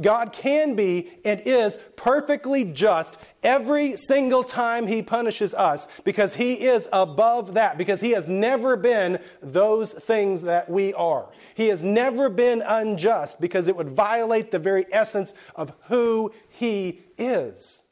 God 0.00 0.32
can 0.32 0.74
be 0.74 1.10
and 1.24 1.40
is 1.44 1.78
perfectly 1.94 2.64
just 2.64 3.18
every 3.44 3.96
single 3.96 4.42
time 4.42 4.88
He 4.88 5.02
punishes 5.02 5.54
us 5.54 5.86
because 6.02 6.34
He 6.34 6.54
is 6.54 6.88
above 6.92 7.54
that, 7.54 7.78
because 7.78 8.00
He 8.00 8.10
has 8.10 8.26
never 8.26 8.76
been 8.76 9.20
those 9.40 9.92
things 9.92 10.42
that 10.42 10.68
we 10.68 10.92
are. 10.94 11.28
He 11.54 11.68
has 11.68 11.82
never 11.82 12.28
been 12.28 12.62
unjust 12.62 13.40
because 13.40 13.68
it 13.68 13.76
would 13.76 13.90
violate 13.90 14.50
the 14.50 14.58
very 14.58 14.86
essence 14.92 15.32
of 15.54 15.72
who 15.84 16.32
He 16.48 17.00
is. 17.16 17.84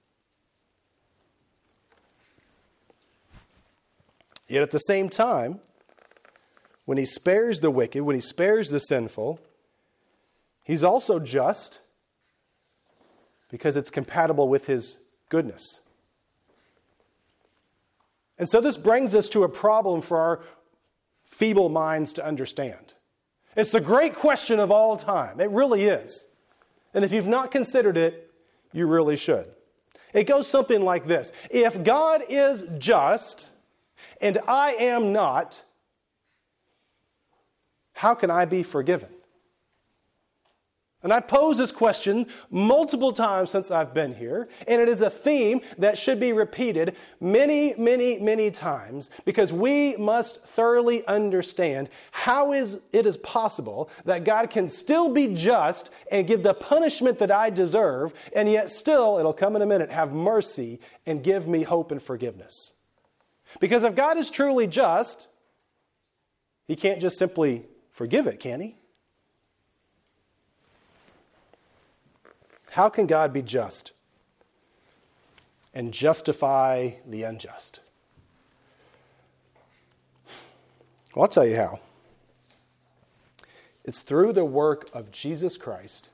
Yet 4.48 4.62
at 4.62 4.72
the 4.72 4.78
same 4.78 5.08
time, 5.08 5.60
when 6.84 6.98
He 6.98 7.04
spares 7.04 7.60
the 7.60 7.70
wicked, 7.70 8.02
when 8.02 8.16
He 8.16 8.20
spares 8.20 8.70
the 8.70 8.80
sinful, 8.80 9.38
He's 10.64 10.82
also 10.84 11.18
just 11.18 11.80
because 13.52 13.76
it's 13.76 13.90
compatible 13.90 14.48
with 14.48 14.66
His 14.66 14.98
goodness. 15.28 15.82
And 18.38 18.48
so 18.48 18.60
this 18.60 18.76
brings 18.76 19.14
us 19.14 19.28
to 19.28 19.44
a 19.44 19.48
problem 19.48 20.02
for 20.02 20.18
our 20.18 20.40
feeble 21.24 21.68
minds 21.68 22.12
to 22.14 22.26
understand. 22.26 22.94
It's 23.54 23.70
the 23.70 23.80
great 23.80 24.16
question 24.16 24.58
of 24.58 24.72
all 24.72 24.96
time. 24.96 25.38
It 25.38 25.50
really 25.50 25.84
is. 25.84 26.26
And 26.94 27.04
if 27.04 27.12
you've 27.12 27.28
not 27.28 27.52
considered 27.52 27.96
it, 27.96 28.30
you 28.72 28.86
really 28.86 29.16
should. 29.16 29.46
It 30.12 30.24
goes 30.24 30.48
something 30.48 30.82
like 30.82 31.04
this 31.04 31.32
If 31.50 31.84
God 31.84 32.24
is 32.28 32.64
just 32.78 33.50
and 34.20 34.38
I 34.48 34.72
am 34.72 35.12
not, 35.12 35.62
how 37.92 38.14
can 38.14 38.30
I 38.30 38.46
be 38.46 38.62
forgiven? 38.62 39.10
And 41.02 41.12
I 41.12 41.18
pose 41.18 41.58
this 41.58 41.72
question 41.72 42.26
multiple 42.48 43.12
times 43.12 43.50
since 43.50 43.72
I've 43.72 43.92
been 43.92 44.14
here, 44.14 44.48
and 44.68 44.80
it 44.80 44.88
is 44.88 45.00
a 45.00 45.10
theme 45.10 45.60
that 45.78 45.98
should 45.98 46.20
be 46.20 46.32
repeated 46.32 46.94
many, 47.20 47.74
many, 47.76 48.18
many 48.18 48.52
times 48.52 49.10
because 49.24 49.52
we 49.52 49.96
must 49.96 50.46
thoroughly 50.46 51.04
understand 51.06 51.90
how 52.12 52.52
is 52.52 52.82
it 52.92 53.04
is 53.04 53.16
possible 53.16 53.90
that 54.04 54.22
God 54.22 54.50
can 54.50 54.68
still 54.68 55.08
be 55.08 55.34
just 55.34 55.92
and 56.10 56.26
give 56.26 56.44
the 56.44 56.54
punishment 56.54 57.18
that 57.18 57.32
I 57.32 57.50
deserve, 57.50 58.14
and 58.36 58.48
yet 58.48 58.70
still, 58.70 59.18
it'll 59.18 59.32
come 59.32 59.56
in 59.56 59.62
a 59.62 59.66
minute, 59.66 59.90
have 59.90 60.12
mercy 60.12 60.78
and 61.04 61.24
give 61.24 61.48
me 61.48 61.64
hope 61.64 61.90
and 61.90 62.00
forgiveness. 62.00 62.74
Because 63.58 63.82
if 63.82 63.96
God 63.96 64.18
is 64.18 64.30
truly 64.30 64.68
just, 64.68 65.26
He 66.68 66.76
can't 66.76 67.00
just 67.00 67.18
simply 67.18 67.64
forgive 67.90 68.28
it, 68.28 68.38
can 68.38 68.60
He? 68.60 68.76
How 72.72 72.88
can 72.88 73.06
God 73.06 73.34
be 73.34 73.42
just 73.42 73.92
and 75.74 75.92
justify 75.92 76.92
the 77.06 77.22
unjust? 77.22 77.80
Well, 81.14 81.24
I'll 81.24 81.28
tell 81.28 81.46
you 81.46 81.56
how. 81.56 81.80
It's 83.84 83.98
through 83.98 84.32
the 84.32 84.46
work 84.46 84.88
of 84.94 85.10
Jesus 85.10 85.58
Christ, 85.58 86.08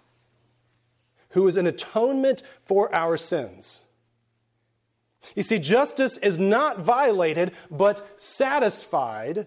who 1.30 1.46
is 1.46 1.56
an 1.56 1.68
atonement 1.68 2.42
for 2.64 2.92
our 2.92 3.16
sins. 3.16 3.82
You 5.36 5.44
see, 5.44 5.60
justice 5.60 6.18
is 6.18 6.40
not 6.40 6.80
violated, 6.80 7.52
but 7.70 8.20
satisfied 8.20 9.46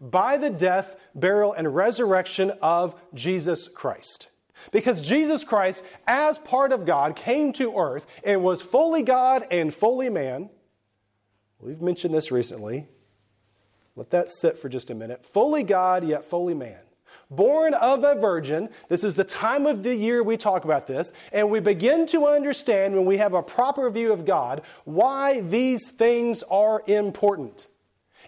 by 0.00 0.36
the 0.36 0.50
death, 0.50 0.94
burial, 1.12 1.52
and 1.52 1.74
resurrection 1.74 2.52
of 2.62 2.94
Jesus 3.14 3.66
Christ. 3.66 4.28
Because 4.70 5.02
Jesus 5.02 5.44
Christ, 5.44 5.84
as 6.06 6.38
part 6.38 6.72
of 6.72 6.86
God, 6.86 7.16
came 7.16 7.52
to 7.54 7.76
earth 7.76 8.06
and 8.24 8.42
was 8.42 8.62
fully 8.62 9.02
God 9.02 9.46
and 9.50 9.74
fully 9.74 10.08
man. 10.08 10.50
We've 11.58 11.82
mentioned 11.82 12.14
this 12.14 12.30
recently. 12.30 12.88
Let 13.94 14.10
that 14.10 14.30
sit 14.30 14.58
for 14.58 14.68
just 14.68 14.90
a 14.90 14.94
minute. 14.94 15.24
Fully 15.24 15.62
God, 15.62 16.04
yet 16.04 16.24
fully 16.24 16.54
man. 16.54 16.78
Born 17.30 17.72
of 17.74 18.04
a 18.04 18.14
virgin, 18.14 18.68
this 18.88 19.04
is 19.04 19.14
the 19.14 19.24
time 19.24 19.66
of 19.66 19.82
the 19.82 19.94
year 19.94 20.22
we 20.22 20.36
talk 20.36 20.64
about 20.64 20.86
this, 20.86 21.12
and 21.32 21.50
we 21.50 21.60
begin 21.60 22.06
to 22.08 22.26
understand 22.26 22.94
when 22.94 23.06
we 23.06 23.16
have 23.18 23.32
a 23.32 23.42
proper 23.42 23.88
view 23.90 24.12
of 24.12 24.24
God 24.24 24.62
why 24.84 25.40
these 25.40 25.90
things 25.90 26.42
are 26.44 26.82
important. 26.86 27.68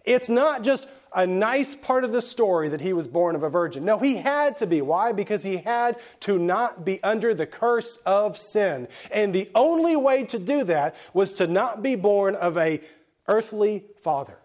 It's 0.05 0.29
not 0.29 0.63
just 0.63 0.87
a 1.15 1.27
nice 1.27 1.75
part 1.75 2.05
of 2.05 2.13
the 2.13 2.23
story 2.23 2.69
that 2.69 2.81
he 2.81 2.93
was 2.93 3.07
born 3.07 3.37
of 3.37 3.43
a 3.43 3.49
virgin. 3.49 3.85
No, 3.85 3.99
he 3.99 4.17
had 4.17 4.57
to 4.59 4.67
be. 4.67 4.83
Why? 4.83 5.13
Because 5.13 5.45
he 5.45 5.59
had 5.59 5.99
to 6.21 6.39
not 6.39 6.85
be 6.85 7.03
under 7.03 7.35
the 7.35 7.47
curse 7.47 7.97
of 7.99 8.39
sin. 8.39 8.89
And 9.11 9.35
the 9.35 9.51
only 9.55 9.97
way 9.97 10.25
to 10.25 10.39
do 10.39 10.65
that 10.65 10.97
was 11.13 11.33
to 11.35 11.47
not 11.47 11.83
be 11.83 11.95
born 11.95 12.35
of 12.35 12.57
a 12.57 12.81
earthly 13.29 13.85
father. 14.01 14.39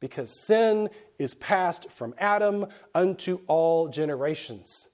Because 0.00 0.46
sin 0.46 0.90
is 1.18 1.34
passed 1.34 1.90
from 1.90 2.14
Adam 2.18 2.66
unto 2.94 3.40
all 3.46 3.88
generations. 3.88 4.90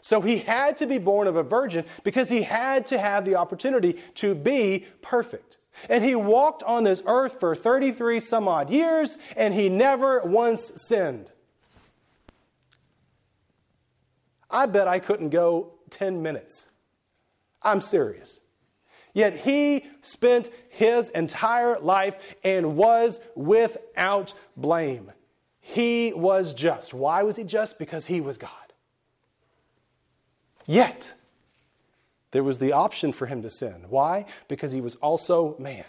So 0.00 0.20
he 0.20 0.38
had 0.38 0.76
to 0.78 0.86
be 0.86 0.98
born 0.98 1.28
of 1.28 1.36
a 1.36 1.44
virgin 1.44 1.84
because 2.02 2.28
he 2.28 2.42
had 2.42 2.86
to 2.86 2.98
have 2.98 3.24
the 3.24 3.36
opportunity 3.36 3.98
to 4.16 4.34
be 4.34 4.86
perfect. 5.00 5.58
And 5.88 6.04
he 6.04 6.14
walked 6.14 6.62
on 6.62 6.84
this 6.84 7.02
earth 7.06 7.40
for 7.40 7.54
33 7.54 8.20
some 8.20 8.46
odd 8.46 8.70
years, 8.70 9.18
and 9.36 9.54
he 9.54 9.68
never 9.68 10.20
once 10.22 10.72
sinned. 10.76 11.30
I 14.50 14.66
bet 14.66 14.86
I 14.86 14.98
couldn't 14.98 15.30
go 15.30 15.72
10 15.90 16.22
minutes. 16.22 16.68
I'm 17.62 17.80
serious. 17.80 18.40
Yet 19.14 19.38
he 19.38 19.86
spent 20.00 20.50
his 20.68 21.10
entire 21.10 21.78
life 21.78 22.36
and 22.42 22.76
was 22.76 23.20
without 23.34 24.34
blame. 24.56 25.12
He 25.60 26.12
was 26.14 26.54
just. 26.54 26.92
Why 26.94 27.22
was 27.22 27.36
he 27.36 27.44
just? 27.44 27.78
Because 27.78 28.06
he 28.06 28.20
was 28.20 28.38
God. 28.38 28.50
Yet, 30.66 31.12
there 32.32 32.42
was 32.42 32.58
the 32.58 32.72
option 32.72 33.12
for 33.12 33.26
him 33.26 33.42
to 33.42 33.50
sin. 33.50 33.86
Why? 33.88 34.26
Because 34.48 34.72
he 34.72 34.80
was 34.80 34.96
also 34.96 35.56
man. 35.58 35.84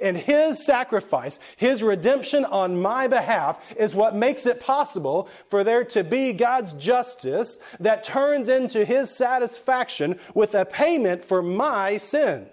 And 0.00 0.16
his 0.16 0.64
sacrifice, 0.64 1.40
his 1.56 1.82
redemption 1.82 2.44
on 2.44 2.80
my 2.80 3.08
behalf, 3.08 3.74
is 3.76 3.94
what 3.94 4.14
makes 4.14 4.46
it 4.46 4.60
possible 4.60 5.28
for 5.48 5.64
there 5.64 5.84
to 5.86 6.04
be 6.04 6.32
God's 6.32 6.72
justice 6.74 7.58
that 7.80 8.04
turns 8.04 8.48
into 8.48 8.84
his 8.84 9.16
satisfaction 9.16 10.18
with 10.32 10.54
a 10.54 10.64
payment 10.64 11.24
for 11.24 11.42
my 11.42 11.96
sin. 11.96 12.48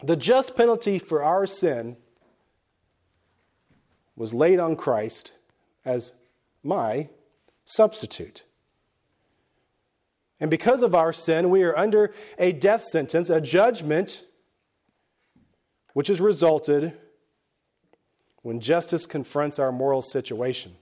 The 0.00 0.16
just 0.16 0.56
penalty 0.56 1.00
for 1.00 1.24
our 1.24 1.44
sin 1.44 1.96
was 4.14 4.32
laid 4.32 4.60
on 4.60 4.76
Christ 4.76 5.32
as 5.84 6.12
my 6.62 7.08
substitute. 7.64 8.44
And 10.40 10.50
because 10.50 10.82
of 10.82 10.94
our 10.94 11.12
sin, 11.12 11.50
we 11.50 11.62
are 11.62 11.76
under 11.76 12.12
a 12.38 12.52
death 12.52 12.82
sentence, 12.82 13.28
a 13.28 13.40
judgment, 13.40 14.24
which 15.94 16.08
has 16.08 16.20
resulted 16.20 16.92
when 18.42 18.60
justice 18.60 19.04
confronts 19.04 19.58
our 19.58 19.72
moral 19.72 20.02
situation. 20.02 20.76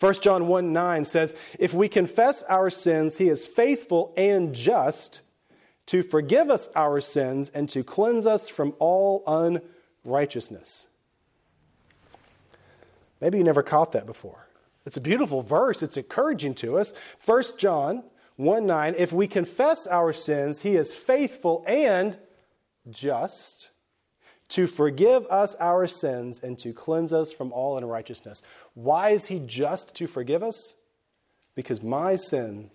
1 0.00 0.14
John 0.14 0.48
1 0.48 0.72
9 0.72 1.04
says, 1.04 1.34
If 1.60 1.72
we 1.74 1.88
confess 1.88 2.42
our 2.44 2.68
sins, 2.68 3.18
he 3.18 3.28
is 3.28 3.46
faithful 3.46 4.12
and 4.16 4.52
just 4.52 5.20
to 5.86 6.02
forgive 6.02 6.50
us 6.50 6.68
our 6.74 7.00
sins 7.00 7.48
and 7.50 7.68
to 7.68 7.84
cleanse 7.84 8.26
us 8.26 8.48
from 8.48 8.74
all 8.80 9.22
unrighteousness. 10.04 10.88
Maybe 13.20 13.38
you 13.38 13.44
never 13.44 13.62
caught 13.62 13.92
that 13.92 14.06
before. 14.06 14.48
It's 14.84 14.96
a 14.96 15.00
beautiful 15.00 15.42
verse. 15.42 15.82
It's 15.82 15.96
encouraging 15.96 16.54
to 16.56 16.78
us. 16.78 16.92
1 17.24 17.42
John 17.58 18.04
1 18.36 18.66
9, 18.66 18.94
if 18.96 19.12
we 19.12 19.26
confess 19.26 19.86
our 19.86 20.12
sins, 20.12 20.62
he 20.62 20.76
is 20.76 20.94
faithful 20.94 21.64
and 21.66 22.16
just 22.90 23.68
to 24.48 24.66
forgive 24.66 25.24
us 25.26 25.54
our 25.56 25.86
sins 25.86 26.42
and 26.42 26.58
to 26.58 26.72
cleanse 26.72 27.12
us 27.12 27.32
from 27.32 27.52
all 27.52 27.78
unrighteousness. 27.78 28.42
Why 28.74 29.10
is 29.10 29.26
he 29.26 29.38
just 29.38 29.94
to 29.96 30.06
forgive 30.06 30.42
us? 30.42 30.76
Because 31.54 31.82
my 31.82 32.16
sin 32.16 32.70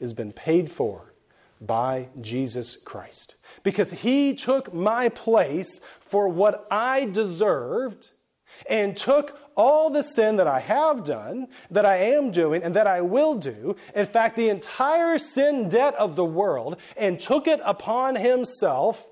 has 0.00 0.12
been 0.12 0.32
paid 0.32 0.70
for 0.70 1.12
by 1.60 2.08
Jesus 2.20 2.76
Christ. 2.76 3.36
Because 3.62 3.92
he 3.92 4.34
took 4.34 4.72
my 4.72 5.08
place 5.08 5.80
for 6.00 6.28
what 6.28 6.66
I 6.70 7.04
deserved 7.04 8.12
and 8.68 8.96
took 8.96 9.38
all 9.56 9.90
the 9.90 10.02
sin 10.02 10.36
that 10.36 10.46
I 10.46 10.60
have 10.60 11.04
done, 11.04 11.48
that 11.70 11.84
I 11.84 11.96
am 11.96 12.30
doing, 12.30 12.62
and 12.62 12.74
that 12.76 12.86
I 12.86 13.00
will 13.00 13.34
do, 13.34 13.76
in 13.94 14.06
fact, 14.06 14.36
the 14.36 14.48
entire 14.48 15.18
sin 15.18 15.68
debt 15.68 15.94
of 15.96 16.16
the 16.16 16.24
world, 16.24 16.80
and 16.96 17.20
took 17.20 17.46
it 17.46 17.60
upon 17.64 18.16
himself 18.16 19.08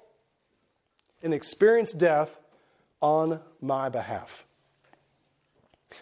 and 1.23 1.35
experienced 1.35 1.99
death 1.99 2.41
on 3.01 3.41
my 3.61 3.89
behalf. 3.89 4.45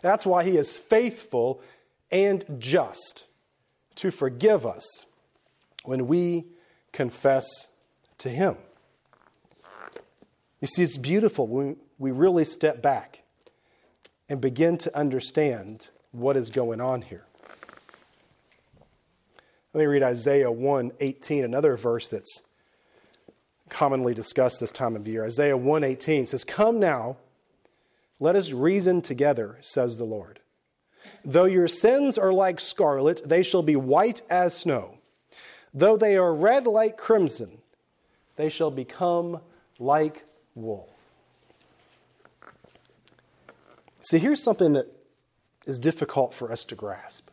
That's 0.02 0.26
why 0.26 0.44
he 0.44 0.56
is 0.56 0.76
faithful 0.76 1.60
and 2.10 2.44
just 2.58 3.24
to 3.96 4.10
forgive 4.10 4.66
us 4.66 5.06
when 5.84 6.06
we 6.06 6.44
confess 6.92 7.68
to 8.18 8.28
him. 8.28 8.56
You 10.60 10.68
see, 10.68 10.82
it's 10.82 10.96
beautiful 10.96 11.46
when 11.46 11.76
we 11.98 12.10
really 12.10 12.44
step 12.44 12.82
back 12.82 13.22
and 14.28 14.40
begin 14.40 14.76
to 14.78 14.96
understand 14.96 15.90
what 16.12 16.36
is 16.36 16.50
going 16.50 16.80
on 16.80 17.02
here. 17.02 17.24
Let 19.72 19.80
me 19.82 19.86
read 19.86 20.02
Isaiah 20.02 20.50
1 20.50 20.92
18, 21.00 21.44
another 21.44 21.76
verse 21.76 22.08
that's 22.08 22.42
commonly 23.68 24.14
discussed 24.14 24.60
this 24.60 24.72
time 24.72 24.96
of 24.96 25.06
year. 25.06 25.24
Isaiah 25.24 25.56
1 25.56 25.84
18 25.84 26.26
says, 26.26 26.44
Come 26.44 26.80
now, 26.80 27.18
let 28.18 28.36
us 28.36 28.52
reason 28.52 29.02
together, 29.02 29.58
says 29.60 29.98
the 29.98 30.04
Lord. 30.04 30.40
Though 31.24 31.44
your 31.44 31.68
sins 31.68 32.16
are 32.16 32.32
like 32.32 32.58
scarlet, 32.58 33.20
they 33.28 33.42
shall 33.42 33.62
be 33.62 33.76
white 33.76 34.22
as 34.30 34.56
snow. 34.56 34.98
Though 35.74 35.96
they 35.96 36.16
are 36.16 36.34
red 36.34 36.66
like 36.66 36.96
crimson, 36.96 37.58
they 38.36 38.48
shall 38.48 38.70
become 38.70 39.40
like 39.78 40.24
wool. 40.54 40.95
See, 44.06 44.20
here's 44.20 44.40
something 44.40 44.74
that 44.74 44.86
is 45.64 45.80
difficult 45.80 46.32
for 46.32 46.52
us 46.52 46.64
to 46.66 46.76
grasp. 46.76 47.28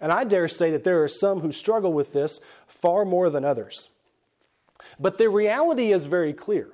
And 0.00 0.10
I 0.10 0.24
dare 0.24 0.48
say 0.48 0.72
that 0.72 0.82
there 0.82 1.04
are 1.04 1.08
some 1.08 1.38
who 1.38 1.52
struggle 1.52 1.92
with 1.92 2.12
this 2.12 2.40
far 2.66 3.04
more 3.04 3.30
than 3.30 3.44
others. 3.44 3.90
But 4.98 5.18
the 5.18 5.28
reality 5.28 5.92
is 5.92 6.06
very 6.06 6.32
clear. 6.32 6.70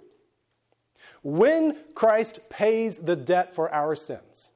When 1.22 1.76
Christ 1.94 2.48
pays 2.48 3.00
the 3.00 3.14
debt 3.14 3.54
for 3.54 3.70
our 3.74 3.94
sins, 3.94 4.52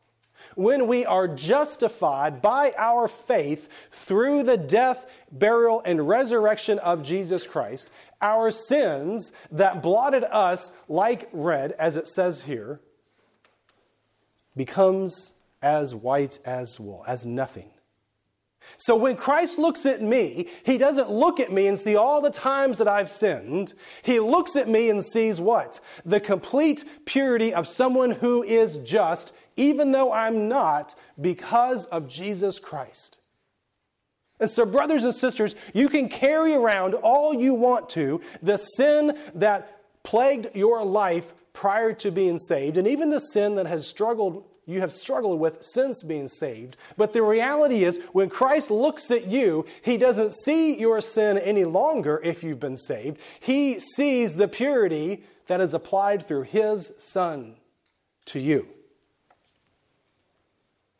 when 0.54 0.86
we 0.86 1.04
are 1.04 1.28
justified 1.28 2.40
by 2.40 2.72
our 2.78 3.08
faith 3.08 3.68
through 3.92 4.44
the 4.44 4.56
death, 4.56 5.04
burial, 5.30 5.82
and 5.84 6.08
resurrection 6.08 6.78
of 6.78 7.02
Jesus 7.02 7.46
Christ, 7.46 7.90
our 8.22 8.50
sins 8.50 9.32
that 9.52 9.82
blotted 9.82 10.24
us 10.24 10.72
like 10.88 11.28
red, 11.34 11.72
as 11.72 11.98
it 11.98 12.06
says 12.06 12.44
here, 12.44 12.80
becomes 14.56 15.34
as 15.62 15.94
white 15.94 16.38
as 16.44 16.80
wool, 16.80 17.04
as 17.06 17.26
nothing. 17.26 17.70
So 18.76 18.96
when 18.96 19.16
Christ 19.16 19.58
looks 19.58 19.86
at 19.86 20.02
me, 20.02 20.48
he 20.64 20.76
doesn't 20.76 21.10
look 21.10 21.38
at 21.38 21.52
me 21.52 21.66
and 21.66 21.78
see 21.78 21.96
all 21.96 22.20
the 22.20 22.30
times 22.30 22.78
that 22.78 22.88
I've 22.88 23.08
sinned. 23.10 23.74
He 24.02 24.18
looks 24.18 24.56
at 24.56 24.68
me 24.68 24.90
and 24.90 25.04
sees 25.04 25.40
what? 25.40 25.80
The 26.04 26.20
complete 26.20 26.84
purity 27.04 27.54
of 27.54 27.68
someone 27.68 28.10
who 28.10 28.42
is 28.42 28.78
just, 28.78 29.34
even 29.56 29.92
though 29.92 30.12
I'm 30.12 30.48
not, 30.48 30.94
because 31.20 31.86
of 31.86 32.08
Jesus 32.08 32.58
Christ. 32.58 33.18
And 34.38 34.50
so, 34.50 34.66
brothers 34.66 35.04
and 35.04 35.14
sisters, 35.14 35.54
you 35.72 35.88
can 35.88 36.08
carry 36.08 36.52
around 36.52 36.94
all 36.94 37.32
you 37.32 37.54
want 37.54 37.88
to 37.90 38.20
the 38.42 38.58
sin 38.58 39.16
that 39.34 39.80
plagued 40.02 40.54
your 40.54 40.84
life 40.84 41.32
prior 41.56 41.92
to 41.94 42.12
being 42.12 42.38
saved, 42.38 42.76
and 42.76 42.86
even 42.86 43.10
the 43.10 43.18
sin 43.18 43.56
that 43.56 43.66
has 43.66 43.88
struggled 43.88 44.44
you 44.68 44.80
have 44.80 44.90
struggled 44.90 45.38
with 45.38 45.62
since 45.62 46.02
being 46.02 46.26
saved. 46.26 46.76
But 46.96 47.12
the 47.12 47.22
reality 47.22 47.84
is, 47.84 48.00
when 48.12 48.28
Christ 48.28 48.68
looks 48.68 49.12
at 49.12 49.30
you, 49.30 49.64
he 49.80 49.96
doesn't 49.96 50.34
see 50.34 50.76
your 50.76 51.00
sin 51.00 51.38
any 51.38 51.64
longer 51.64 52.20
if 52.24 52.42
you've 52.42 52.58
been 52.58 52.76
saved. 52.76 53.18
He 53.38 53.78
sees 53.78 54.34
the 54.34 54.48
purity 54.48 55.22
that 55.46 55.60
is 55.60 55.72
applied 55.72 56.26
through 56.26 56.42
his 56.42 56.92
Son 56.98 57.54
to 58.24 58.40
you. 58.40 58.66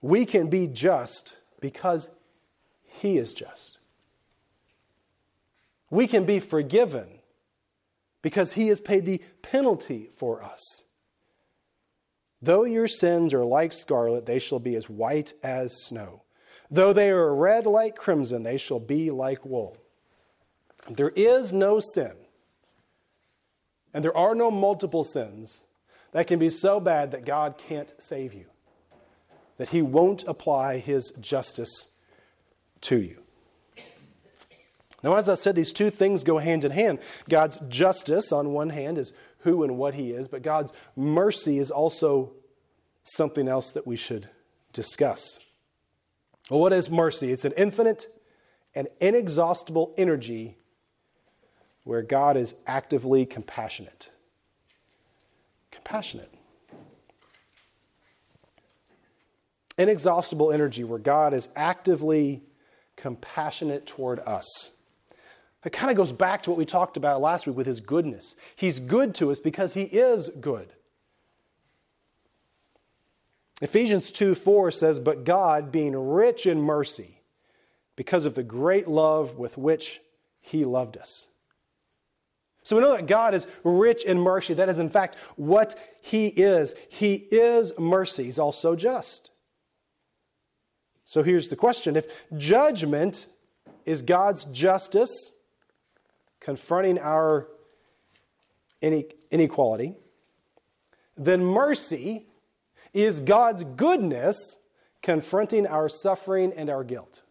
We 0.01 0.25
can 0.25 0.49
be 0.49 0.69
just 0.69 1.35
because 1.61 2.11
he 2.85 3.19
is 3.19 3.35
just. 3.35 3.79
We 5.90 6.07
can 6.07 6.25
be 6.25 6.38
forgiven 6.38 7.15
because 8.22 8.55
he 8.55 8.68
has 8.68 8.81
paid 8.81 9.05
the 9.05 9.22
penalty 9.42 10.09
for 10.14 10.42
us. 10.42 10.85
Though 12.42 12.64
your 12.64 12.88
sins 12.88 13.33
are 13.33 13.44
like 13.44 13.72
scarlet, 13.72 14.26
they 14.26 14.38
shall 14.38 14.59
be 14.59 14.76
as 14.76 14.90
white 14.90 15.33
as 15.42 15.83
snow. 15.83 16.22
Though 16.70 16.92
they 16.92 17.11
are 17.11 17.35
red 17.35 17.66
like 17.66 17.96
crimson, 17.96 18.42
they 18.42 18.59
shall 18.59 18.81
be 18.81 19.11
like 19.11 19.44
wool. 19.44 19.76
There 20.88 21.12
is 21.16 21.52
no 21.52 21.81
sin, 21.81 22.12
and 23.92 24.05
there 24.05 24.16
are 24.16 24.35
no 24.35 24.50
multiple 24.50 25.05
sins 25.05 25.66
that 26.12 26.26
can 26.26 26.38
be 26.38 26.48
so 26.48 26.79
bad 26.81 27.11
that 27.11 27.24
God 27.24 27.59
can't 27.59 27.94
save 27.98 28.33
you, 28.35 28.46
that 29.57 29.70
He 29.70 29.83
won't 29.83 30.24
apply 30.24 30.79
His 30.79 31.11
justice 31.20 31.88
to 32.83 33.00
you. 33.00 33.26
Now, 35.07 35.14
as 35.14 35.29
I 35.29 35.35
said, 35.35 35.55
these 35.55 35.73
two 35.73 35.88
things 35.88 36.25
go 36.25 36.38
hand 36.38 36.64
in 36.64 36.73
hand. 36.73 36.99
God's 37.29 37.59
justice, 37.69 38.33
on 38.33 38.53
one 38.53 38.71
hand, 38.71 38.99
is 38.99 39.12
who 39.38 39.62
and 39.62 39.79
what 39.79 39.95
He 39.95 40.11
is, 40.11 40.27
but 40.27 40.42
God's 40.42 40.73
mercy 40.97 41.61
is 41.61 41.71
also 41.71 42.33
something 43.05 43.47
else 43.47 43.71
that 43.71 43.87
we 43.87 43.95
should 43.95 44.29
discuss. 44.73 45.38
Well, 46.51 46.59
what 46.59 46.73
is 46.73 46.90
mercy? 46.90 47.31
It's 47.31 47.45
an 47.45 47.53
infinite 47.57 48.07
and 48.75 48.88
inexhaustible 49.01 49.95
energy 49.97 50.57
where 51.85 52.03
God 52.03 52.37
is 52.37 52.57
actively 52.66 53.27
compassionate. 53.27 54.11
Compassionate. 55.71 56.35
Inexhaustible 59.79 60.51
energy 60.51 60.83
where 60.83 60.99
God 60.99 61.33
is 61.33 61.49
actively 61.55 62.42
compassionate 62.97 63.87
toward 63.87 64.19
us. 64.19 64.73
It 65.66 65.72
kind 65.72 65.90
of 65.90 65.96
goes 65.96 66.12
back 66.12 66.44
to 66.44 66.50
what 66.50 66.59
we 66.59 66.64
talked 66.64 66.96
about 66.96 67.20
last 67.20 67.44
week 67.44 67.57
with 67.57 67.66
his 67.66 67.81
goodness. 67.81 68.37
He's 68.55 68.79
good 68.79 69.16
to 69.16 69.33
us 69.33 69.40
because 69.40 69.74
he 69.74 69.83
is 69.83 70.29
good. 70.40 70.72
Ephesians 73.61 74.12
2 74.12 74.37
4 74.37 74.70
says, 74.70 75.00
But 75.00 75.24
God, 75.24 75.72
being 75.72 75.96
rich 75.96 76.46
in 76.46 76.62
mercy, 76.62 77.20
because 77.96 78.26
of 78.26 78.37
the 78.37 78.44
great 78.44 78.87
love 78.87 79.38
with 79.38 79.59
which 79.59 80.00
he 80.40 80.64
loved 80.64 80.96
us. 80.96 81.26
So 82.62 82.76
we 82.76 82.83
know 82.83 82.94
that 82.94 83.09
God 83.09 83.35
is 83.35 83.48
rich 83.64 84.05
in 84.05 84.20
mercy. 84.20 84.55
That 84.55 84.68
is, 84.68 84.79
in 84.79 84.90
fact, 84.90 85.16
what 85.35 85.74
he 86.00 86.29
is. 86.29 86.76
He 86.88 87.14
is 87.14 87.76
mercy. 87.76 88.24
He's 88.24 88.38
also 88.38 88.76
just. 88.76 89.33
So 91.05 91.24
here's 91.24 91.48
the 91.48 91.57
question 91.57 91.96
if 91.96 92.07
judgment 92.37 93.26
is 93.85 94.02
God's 94.02 94.44
justice, 94.44 95.33
confronting 96.40 96.99
our 96.99 97.49
inequality, 98.81 99.94
then 101.16 101.44
mercy 101.44 102.27
is 102.92 103.20
God's 103.20 103.64
goodness 103.64 104.59
confronting 105.03 105.66
our 105.66 105.88
suffering 105.88 106.53
and 106.57 106.68
our 106.68 106.85
guilt. 106.85 107.22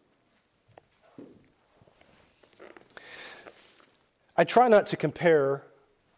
I 4.38 4.44
try 4.44 4.68
not 4.68 4.86
to 4.88 4.98
compare 4.98 5.63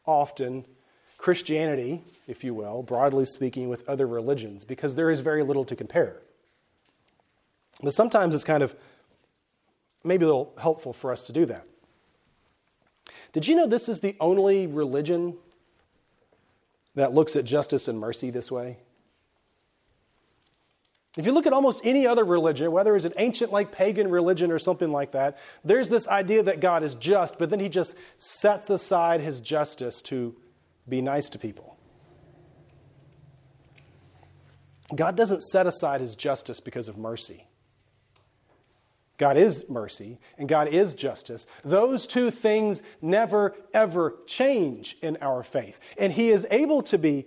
often 0.05 0.65
Christianity, 1.17 2.03
if 2.27 2.43
you 2.43 2.53
will, 2.53 2.83
broadly 2.83 3.25
speaking, 3.25 3.69
with 3.69 3.87
other 3.87 4.07
religions 4.07 4.65
because 4.65 4.95
there 4.95 5.09
is 5.09 5.19
very 5.19 5.43
little 5.43 5.65
to 5.65 5.75
compare. 5.75 6.17
But 7.81 7.93
sometimes 7.93 8.33
it's 8.33 8.43
kind 8.43 8.63
of 8.63 8.75
maybe 10.03 10.23
a 10.23 10.27
little 10.27 10.53
helpful 10.57 10.93
for 10.93 11.11
us 11.11 11.23
to 11.23 11.33
do 11.33 11.45
that. 11.45 11.67
Did 13.33 13.47
you 13.47 13.55
know 13.55 13.67
this 13.67 13.89
is 13.89 13.99
the 13.99 14.15
only 14.19 14.67
religion 14.67 15.35
that 16.95 17.13
looks 17.13 17.35
at 17.35 17.45
justice 17.45 17.87
and 17.87 17.99
mercy 17.99 18.29
this 18.29 18.51
way? 18.51 18.77
If 21.17 21.25
you 21.25 21.31
look 21.31 21.47
at 21.47 21.53
almost 21.53 21.83
any 21.83 22.05
other 22.05 22.23
religion, 22.23 22.71
whether 22.71 22.95
it's 22.95 23.05
an 23.05 23.13
ancient 23.17 23.51
like 23.51 23.71
pagan 23.71 24.11
religion 24.11 24.51
or 24.51 24.59
something 24.59 24.91
like 24.91 25.13
that, 25.13 25.39
there's 25.65 25.89
this 25.89 26.07
idea 26.07 26.43
that 26.43 26.59
God 26.59 26.83
is 26.83 26.93
just, 26.93 27.39
but 27.39 27.49
then 27.49 27.59
he 27.59 27.69
just 27.69 27.97
sets 28.17 28.69
aside 28.69 29.21
his 29.21 29.41
justice 29.41 30.01
to 30.03 30.35
be 30.87 31.01
nice 31.01 31.29
to 31.31 31.39
people. 31.39 31.75
God 34.95 35.17
doesn't 35.17 35.41
set 35.41 35.65
aside 35.65 36.01
his 36.01 36.15
justice 36.15 36.59
because 36.59 36.87
of 36.87 36.97
mercy. 36.97 37.46
God 39.17 39.35
is 39.37 39.69
mercy 39.69 40.19
and 40.37 40.47
God 40.47 40.67
is 40.67 40.93
justice. 40.93 41.47
Those 41.63 42.05
two 42.05 42.29
things 42.29 42.83
never, 43.01 43.55
ever 43.73 44.15
change 44.27 44.95
in 45.01 45.17
our 45.21 45.43
faith. 45.43 45.79
And 45.97 46.13
He 46.13 46.29
is 46.29 46.45
able 46.51 46.83
to 46.83 46.97
be 46.97 47.25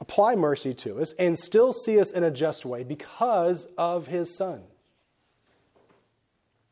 apply 0.00 0.34
mercy 0.34 0.74
to 0.74 1.00
us 1.00 1.12
and 1.14 1.38
still 1.38 1.72
see 1.72 1.98
us 2.00 2.10
in 2.10 2.22
a 2.22 2.30
just 2.30 2.64
way 2.66 2.84
because 2.84 3.66
of 3.78 4.06
His 4.06 4.34
Son. 4.34 4.62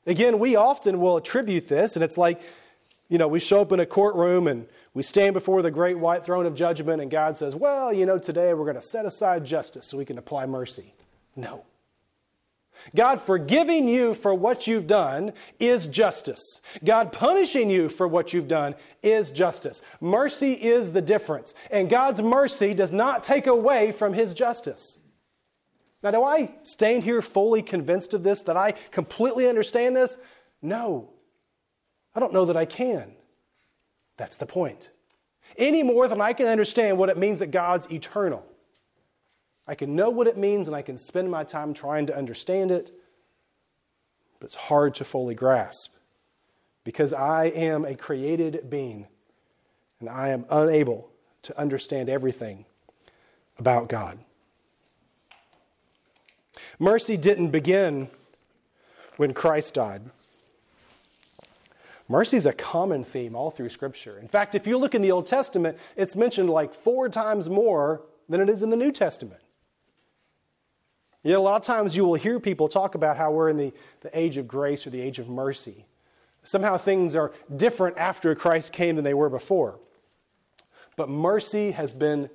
Again, 0.07 0.39
we 0.39 0.57
often 0.57 1.01
will 1.01 1.17
attribute 1.17 1.69
this, 1.69 1.97
and 1.97 2.05
it's 2.05 2.19
like, 2.19 2.43
you 3.09 3.17
know, 3.17 3.29
we 3.29 3.41
show 3.41 3.63
up 3.63 3.73
in 3.73 3.81
a 3.81 3.87
courtroom 3.87 4.47
and 4.47 4.67
we 4.93 5.03
stand 5.03 5.33
before 5.35 5.63
the 5.63 5.71
great 5.71 5.99
white 5.99 6.25
throne 6.25 6.47
of 6.47 6.55
judgment, 6.55 7.01
and 7.01 7.11
God 7.11 7.37
says, 7.37 7.55
Well, 7.55 7.93
you 7.93 8.07
know, 8.07 8.19
today 8.19 8.55
we're 8.55 8.65
going 8.65 8.77
to 8.77 8.83
set 8.83 9.07
aside 9.07 9.45
justice 9.45 9.87
so 9.87 9.99
we 9.99 10.05
can 10.05 10.19
apply 10.19 10.47
mercy. 10.47 10.95
No. 11.37 11.65
God 12.95 13.21
forgiving 13.21 13.89
you 13.89 14.15
for 14.15 14.35
what 14.35 14.67
you've 14.67 14.87
done 14.87 15.33
is 15.59 15.87
justice. 15.87 16.61
God 16.85 17.13
punishing 17.13 17.71
you 17.71 17.89
for 17.89 18.07
what 18.07 18.33
you've 18.33 18.49
done 18.49 18.75
is 19.03 19.31
justice. 19.31 19.83
Mercy 20.01 20.53
is 20.53 20.93
the 20.93 21.03
difference. 21.03 21.55
And 21.71 21.91
God's 21.91 22.21
mercy 22.21 22.75
does 22.75 22.93
not 22.93 23.23
take 23.23 23.47
away 23.47 23.93
from 23.93 24.13
His 24.13 24.35
justice. 24.35 25.01
Now, 26.03 26.11
do 26.11 26.23
I 26.23 26.55
stand 26.65 27.05
here 27.05 27.23
fully 27.23 27.63
convinced 27.63 28.13
of 28.13 28.23
this, 28.23 28.43
that 28.43 28.57
I 28.57 28.73
completely 28.91 29.49
understand 29.49 29.97
this? 29.97 30.19
No. 30.61 31.11
I 32.15 32.21
don't 32.21 32.33
know 32.33 32.45
that 32.45 32.57
I 32.57 32.67
can. 32.67 33.15
That's 34.17 34.37
the 34.37 34.47
point. 34.47 34.91
Any 35.57 35.83
more 35.83 36.07
than 36.07 36.21
I 36.21 36.33
can 36.33 36.47
understand 36.47 36.99
what 36.99 37.09
it 37.09 37.17
means 37.17 37.39
that 37.39 37.51
God's 37.51 37.91
eternal. 37.91 38.45
I 39.67 39.75
can 39.75 39.97
know 39.97 40.11
what 40.11 40.27
it 40.27 40.37
means 40.37 40.69
and 40.69 40.77
I 40.77 40.83
can 40.83 40.97
spend 40.97 41.31
my 41.31 41.45
time 41.45 41.73
trying 41.73 42.07
to 42.07 42.17
understand 42.17 42.71
it, 42.71 42.91
but 44.39 44.47
it's 44.47 44.55
hard 44.55 44.95
to 44.97 45.05
fully 45.05 45.35
grasp 45.35 45.97
because 46.85 47.13
I 47.13 47.47
am 47.47 47.85
a 47.85 47.95
created 47.95 48.69
being 48.69 49.07
and 50.01 50.09
I 50.09 50.29
am 50.29 50.45
unable 50.51 51.11
to 51.43 51.59
understand 51.59 52.11
everything 52.11 52.67
about 53.59 53.89
God. 53.89 54.19
Mercy 56.79 57.17
didn't 57.17 57.51
begin 57.51 58.09
when 59.17 59.33
Christ 59.33 59.75
died. 59.75 60.03
Mercy 62.09 62.37
is 62.37 62.45
a 62.45 62.53
common 62.53 63.03
theme 63.03 63.35
all 63.35 63.51
through 63.51 63.71
Scripture. 63.71 64.19
In 64.19 64.29
fact, 64.29 64.55
if 64.55 64.67
you 64.67 64.77
look 64.77 64.95
in 64.95 65.01
the 65.01 65.11
Old 65.11 65.27
Testament, 65.27 65.79
it's 65.97 66.17
mentioned 66.17 66.51
like 66.51 66.75
four 66.75 67.09
times 67.09 67.49
more 67.49 68.03
than 68.29 68.41
it 68.41 68.49
is 68.51 68.63
in 68.63 68.71
the 68.71 68.77
New 68.77 68.93
Testament. 68.93 69.41
Yet 71.25 71.39
a 71.39 71.41
lot 71.41 71.57
of 71.57 71.63
times 71.63 71.97
you 71.97 72.05
will 72.05 72.15
hear 72.15 72.39
people 72.39 72.69
talk 72.69 72.95
about 72.95 73.17
how 73.17 73.33
we're 73.33 73.49
in 73.49 73.57
the, 73.57 73.73
the 74.03 74.17
age 74.17 74.37
of 74.37 74.47
grace 74.47 74.87
or 74.87 74.91
the 74.91 75.01
age 75.01 75.19
of 75.19 75.29
mercy. 75.29 75.87
Somehow 76.45 76.77
things 76.77 77.17
are 77.17 77.33
different 77.57 77.97
after 77.97 78.35
Christ 78.35 78.75
came 78.75 78.97
than 78.97 79.05
they 79.05 79.15
were 79.15 79.31
before. 79.31 79.81
But 80.97 81.09
mercy 81.09 81.71
has 81.71 81.95
been 81.95 82.29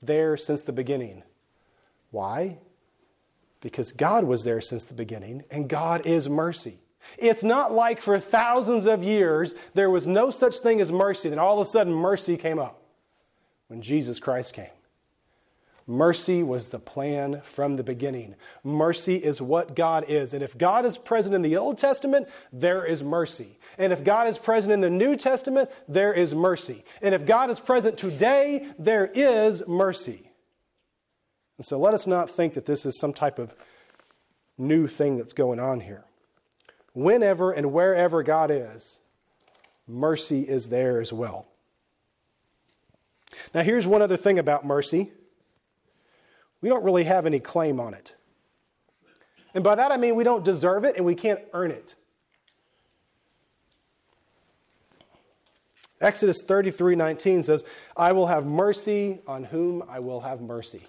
there 0.00 0.38
since 0.38 0.62
the 0.62 0.72
beginning. 0.72 1.22
Why? 2.10 2.56
Because 3.60 3.92
God 3.92 4.24
was 4.24 4.44
there 4.44 4.62
since 4.62 4.84
the 4.84 4.94
beginning, 4.94 5.44
and 5.50 5.68
God 5.68 6.06
is 6.06 6.26
mercy. 6.28 6.78
It's 7.18 7.44
not 7.44 7.72
like 7.72 8.00
for 8.00 8.18
thousands 8.18 8.86
of 8.86 9.04
years 9.04 9.54
there 9.74 9.90
was 9.90 10.08
no 10.08 10.30
such 10.30 10.56
thing 10.56 10.80
as 10.80 10.90
mercy, 10.90 11.28
then 11.28 11.38
all 11.38 11.60
of 11.60 11.66
a 11.66 11.68
sudden 11.68 11.92
mercy 11.92 12.38
came 12.38 12.58
up 12.58 12.82
when 13.68 13.82
Jesus 13.82 14.18
Christ 14.18 14.54
came. 14.54 14.66
Mercy 15.86 16.42
was 16.42 16.68
the 16.68 16.78
plan 16.78 17.42
from 17.44 17.76
the 17.76 17.82
beginning. 17.82 18.34
Mercy 18.62 19.16
is 19.16 19.42
what 19.42 19.76
God 19.76 20.04
is. 20.08 20.32
And 20.32 20.42
if 20.42 20.56
God 20.56 20.86
is 20.86 20.96
present 20.96 21.34
in 21.34 21.42
the 21.42 21.58
Old 21.58 21.76
Testament, 21.76 22.26
there 22.52 22.84
is 22.84 23.02
mercy. 23.02 23.58
And 23.76 23.92
if 23.92 24.02
God 24.02 24.26
is 24.26 24.38
present 24.38 24.72
in 24.72 24.80
the 24.80 24.88
New 24.88 25.14
Testament, 25.14 25.70
there 25.86 26.14
is 26.14 26.34
mercy. 26.34 26.84
And 27.02 27.14
if 27.14 27.26
God 27.26 27.50
is 27.50 27.60
present 27.60 27.98
today, 27.98 28.66
there 28.78 29.06
is 29.06 29.66
mercy. 29.68 30.30
And 31.58 31.66
so 31.66 31.78
let 31.78 31.92
us 31.92 32.06
not 32.06 32.30
think 32.30 32.54
that 32.54 32.64
this 32.64 32.86
is 32.86 32.98
some 32.98 33.12
type 33.12 33.38
of 33.38 33.54
new 34.56 34.86
thing 34.86 35.18
that's 35.18 35.34
going 35.34 35.60
on 35.60 35.80
here. 35.80 36.04
Whenever 36.94 37.52
and 37.52 37.72
wherever 37.72 38.22
God 38.22 38.50
is, 38.50 39.00
mercy 39.86 40.42
is 40.42 40.70
there 40.70 41.00
as 41.00 41.12
well. 41.12 41.46
Now, 43.52 43.62
here's 43.62 43.86
one 43.86 44.00
other 44.00 44.16
thing 44.16 44.38
about 44.38 44.64
mercy 44.64 45.10
we 46.64 46.70
don't 46.70 46.82
really 46.82 47.04
have 47.04 47.26
any 47.26 47.40
claim 47.40 47.78
on 47.78 47.92
it. 47.92 48.14
And 49.54 49.62
by 49.62 49.74
that 49.74 49.92
I 49.92 49.98
mean 49.98 50.14
we 50.14 50.24
don't 50.24 50.42
deserve 50.42 50.84
it 50.84 50.96
and 50.96 51.04
we 51.04 51.14
can't 51.14 51.40
earn 51.52 51.70
it. 51.70 51.94
Exodus 56.00 56.40
33 56.40 56.96
19 56.96 57.42
says, 57.42 57.66
I 57.94 58.12
will 58.12 58.28
have 58.28 58.46
mercy 58.46 59.20
on 59.26 59.44
whom 59.44 59.82
I 59.90 59.98
will 59.98 60.22
have 60.22 60.40
mercy. 60.40 60.84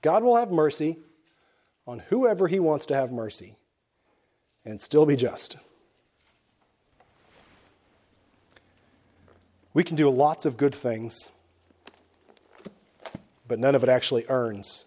God 0.00 0.22
will 0.22 0.36
have 0.36 0.50
mercy 0.50 0.96
on 1.86 1.98
whoever 1.98 2.48
he 2.48 2.58
wants 2.58 2.86
to 2.86 2.94
have 2.94 3.12
mercy 3.12 3.56
and 4.64 4.80
still 4.80 5.04
be 5.04 5.16
just. 5.16 5.58
We 9.74 9.84
can 9.84 9.96
do 9.96 10.08
lots 10.08 10.46
of 10.46 10.56
good 10.56 10.74
things 10.74 11.28
but 13.48 13.58
none 13.58 13.74
of 13.74 13.82
it 13.82 13.88
actually 13.88 14.24
earns 14.28 14.84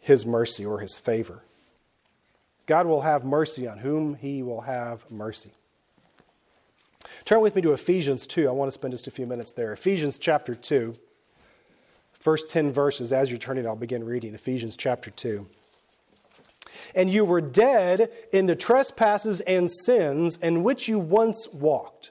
his 0.00 0.26
mercy 0.26 0.64
or 0.64 0.80
his 0.80 0.98
favor. 0.98 1.42
God 2.66 2.86
will 2.86 3.02
have 3.02 3.24
mercy 3.24 3.66
on 3.66 3.78
whom 3.78 4.14
he 4.14 4.42
will 4.42 4.62
have 4.62 5.10
mercy. 5.10 5.50
Turn 7.24 7.40
with 7.40 7.54
me 7.56 7.62
to 7.62 7.72
Ephesians 7.72 8.26
2. 8.26 8.48
I 8.48 8.52
want 8.52 8.68
to 8.68 8.72
spend 8.72 8.92
just 8.92 9.06
a 9.06 9.10
few 9.10 9.26
minutes 9.26 9.52
there. 9.52 9.72
Ephesians 9.72 10.18
chapter 10.18 10.54
2. 10.54 10.94
First 12.12 12.48
10 12.48 12.72
verses, 12.72 13.12
as 13.12 13.30
you're 13.30 13.38
turning, 13.38 13.66
I'll 13.66 13.76
begin 13.76 14.04
reading. 14.04 14.34
Ephesians 14.34 14.76
chapter 14.76 15.10
2. 15.10 15.46
And 16.94 17.10
you 17.10 17.24
were 17.24 17.40
dead 17.40 18.10
in 18.32 18.46
the 18.46 18.56
trespasses 18.56 19.40
and 19.42 19.70
sins 19.70 20.38
in 20.38 20.62
which 20.62 20.88
you 20.88 20.98
once 20.98 21.48
walked 21.52 22.10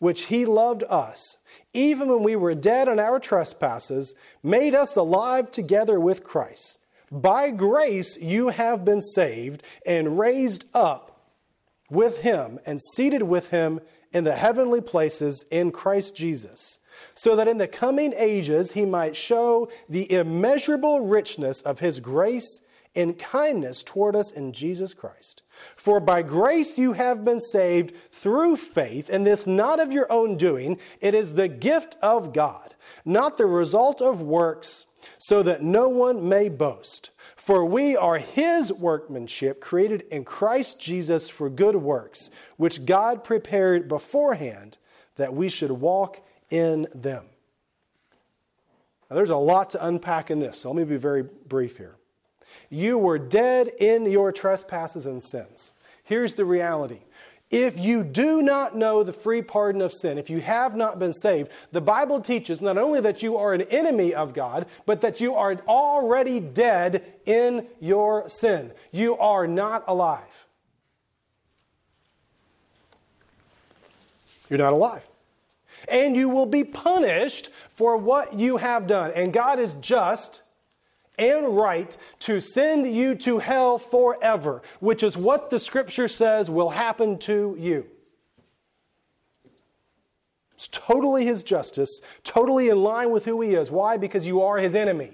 which 0.00 0.24
he 0.24 0.44
loved 0.44 0.82
us, 0.88 1.36
even 1.72 2.08
when 2.08 2.24
we 2.24 2.34
were 2.34 2.54
dead 2.54 2.88
in 2.88 2.98
our 2.98 3.20
trespasses, 3.20 4.16
made 4.42 4.74
us 4.74 4.96
alive 4.96 5.50
together 5.50 6.00
with 6.00 6.24
Christ. 6.24 6.78
By 7.12 7.50
grace 7.50 8.18
you 8.20 8.48
have 8.48 8.84
been 8.84 9.00
saved 9.00 9.62
and 9.86 10.18
raised 10.18 10.64
up 10.74 11.20
with 11.90 12.22
him 12.22 12.58
and 12.66 12.80
seated 12.80 13.22
with 13.22 13.50
him 13.50 13.80
in 14.12 14.24
the 14.24 14.34
heavenly 14.34 14.80
places 14.80 15.44
in 15.50 15.70
Christ 15.70 16.16
Jesus, 16.16 16.80
so 17.14 17.36
that 17.36 17.48
in 17.48 17.58
the 17.58 17.68
coming 17.68 18.12
ages 18.16 18.72
he 18.72 18.84
might 18.84 19.14
show 19.14 19.68
the 19.88 20.10
immeasurable 20.10 21.00
richness 21.00 21.60
of 21.60 21.80
his 21.80 22.00
grace 22.00 22.62
and 22.94 23.18
kindness 23.18 23.82
toward 23.82 24.16
us 24.16 24.32
in 24.32 24.52
Jesus 24.52 24.94
Christ. 24.94 25.42
For 25.76 26.00
by 26.00 26.22
grace 26.22 26.78
you 26.78 26.94
have 26.94 27.24
been 27.24 27.40
saved 27.40 27.94
through 28.10 28.56
faith, 28.56 29.08
and 29.10 29.24
this 29.26 29.46
not 29.46 29.78
of 29.78 29.92
your 29.92 30.10
own 30.10 30.36
doing, 30.36 30.78
it 31.00 31.14
is 31.14 31.34
the 31.34 31.48
gift 31.48 31.96
of 32.02 32.32
God, 32.32 32.74
not 33.04 33.36
the 33.36 33.46
result 33.46 34.00
of 34.00 34.22
works, 34.22 34.86
so 35.18 35.42
that 35.42 35.62
no 35.62 35.88
one 35.88 36.28
may 36.28 36.48
boast. 36.48 37.10
For 37.36 37.64
we 37.64 37.96
are 37.96 38.18
his 38.18 38.72
workmanship, 38.72 39.60
created 39.60 40.02
in 40.10 40.24
Christ 40.24 40.80
Jesus 40.80 41.30
for 41.30 41.48
good 41.48 41.76
works, 41.76 42.30
which 42.56 42.84
God 42.84 43.24
prepared 43.24 43.88
beforehand 43.88 44.78
that 45.16 45.34
we 45.34 45.48
should 45.48 45.70
walk 45.70 46.20
in 46.50 46.86
them. 46.94 47.26
Now, 49.08 49.16
there's 49.16 49.30
a 49.30 49.36
lot 49.36 49.70
to 49.70 49.86
unpack 49.86 50.30
in 50.30 50.38
this, 50.38 50.58
so 50.58 50.70
let 50.70 50.76
me 50.76 50.84
be 50.84 50.96
very 50.96 51.22
brief 51.22 51.76
here. 51.76 51.96
You 52.70 52.96
were 52.96 53.18
dead 53.18 53.68
in 53.78 54.10
your 54.10 54.30
trespasses 54.30 55.04
and 55.04 55.22
sins. 55.22 55.72
Here's 56.04 56.34
the 56.34 56.44
reality. 56.44 57.00
If 57.50 57.80
you 57.80 58.04
do 58.04 58.42
not 58.42 58.76
know 58.76 59.02
the 59.02 59.12
free 59.12 59.42
pardon 59.42 59.82
of 59.82 59.92
sin, 59.92 60.18
if 60.18 60.30
you 60.30 60.40
have 60.40 60.76
not 60.76 61.00
been 61.00 61.12
saved, 61.12 61.50
the 61.72 61.80
Bible 61.80 62.20
teaches 62.20 62.62
not 62.62 62.78
only 62.78 63.00
that 63.00 63.24
you 63.24 63.36
are 63.36 63.52
an 63.52 63.62
enemy 63.62 64.14
of 64.14 64.34
God, 64.34 64.66
but 64.86 65.00
that 65.00 65.20
you 65.20 65.34
are 65.34 65.56
already 65.66 66.38
dead 66.38 67.04
in 67.26 67.66
your 67.80 68.28
sin. 68.28 68.70
You 68.92 69.18
are 69.18 69.48
not 69.48 69.82
alive. 69.88 70.46
You're 74.48 74.58
not 74.58 74.72
alive. 74.72 75.08
And 75.88 76.16
you 76.16 76.28
will 76.28 76.46
be 76.46 76.62
punished 76.62 77.48
for 77.74 77.96
what 77.96 78.38
you 78.38 78.58
have 78.58 78.86
done. 78.86 79.10
And 79.16 79.32
God 79.32 79.58
is 79.58 79.72
just 79.74 80.42
and 81.20 81.56
right 81.56 81.96
to 82.20 82.40
send 82.40 82.92
you 82.92 83.14
to 83.14 83.38
hell 83.38 83.78
forever, 83.78 84.62
which 84.80 85.02
is 85.02 85.16
what 85.16 85.50
the 85.50 85.58
scripture 85.58 86.08
says 86.08 86.50
will 86.50 86.70
happen 86.70 87.18
to 87.18 87.54
you. 87.58 87.86
It's 90.54 90.68
totally 90.68 91.24
his 91.24 91.42
justice, 91.42 92.00
totally 92.24 92.68
in 92.68 92.82
line 92.82 93.10
with 93.10 93.26
who 93.26 93.40
he 93.40 93.54
is. 93.54 93.70
Why? 93.70 93.96
Because 93.96 94.26
you 94.26 94.42
are 94.42 94.58
his 94.58 94.74
enemy. 94.74 95.12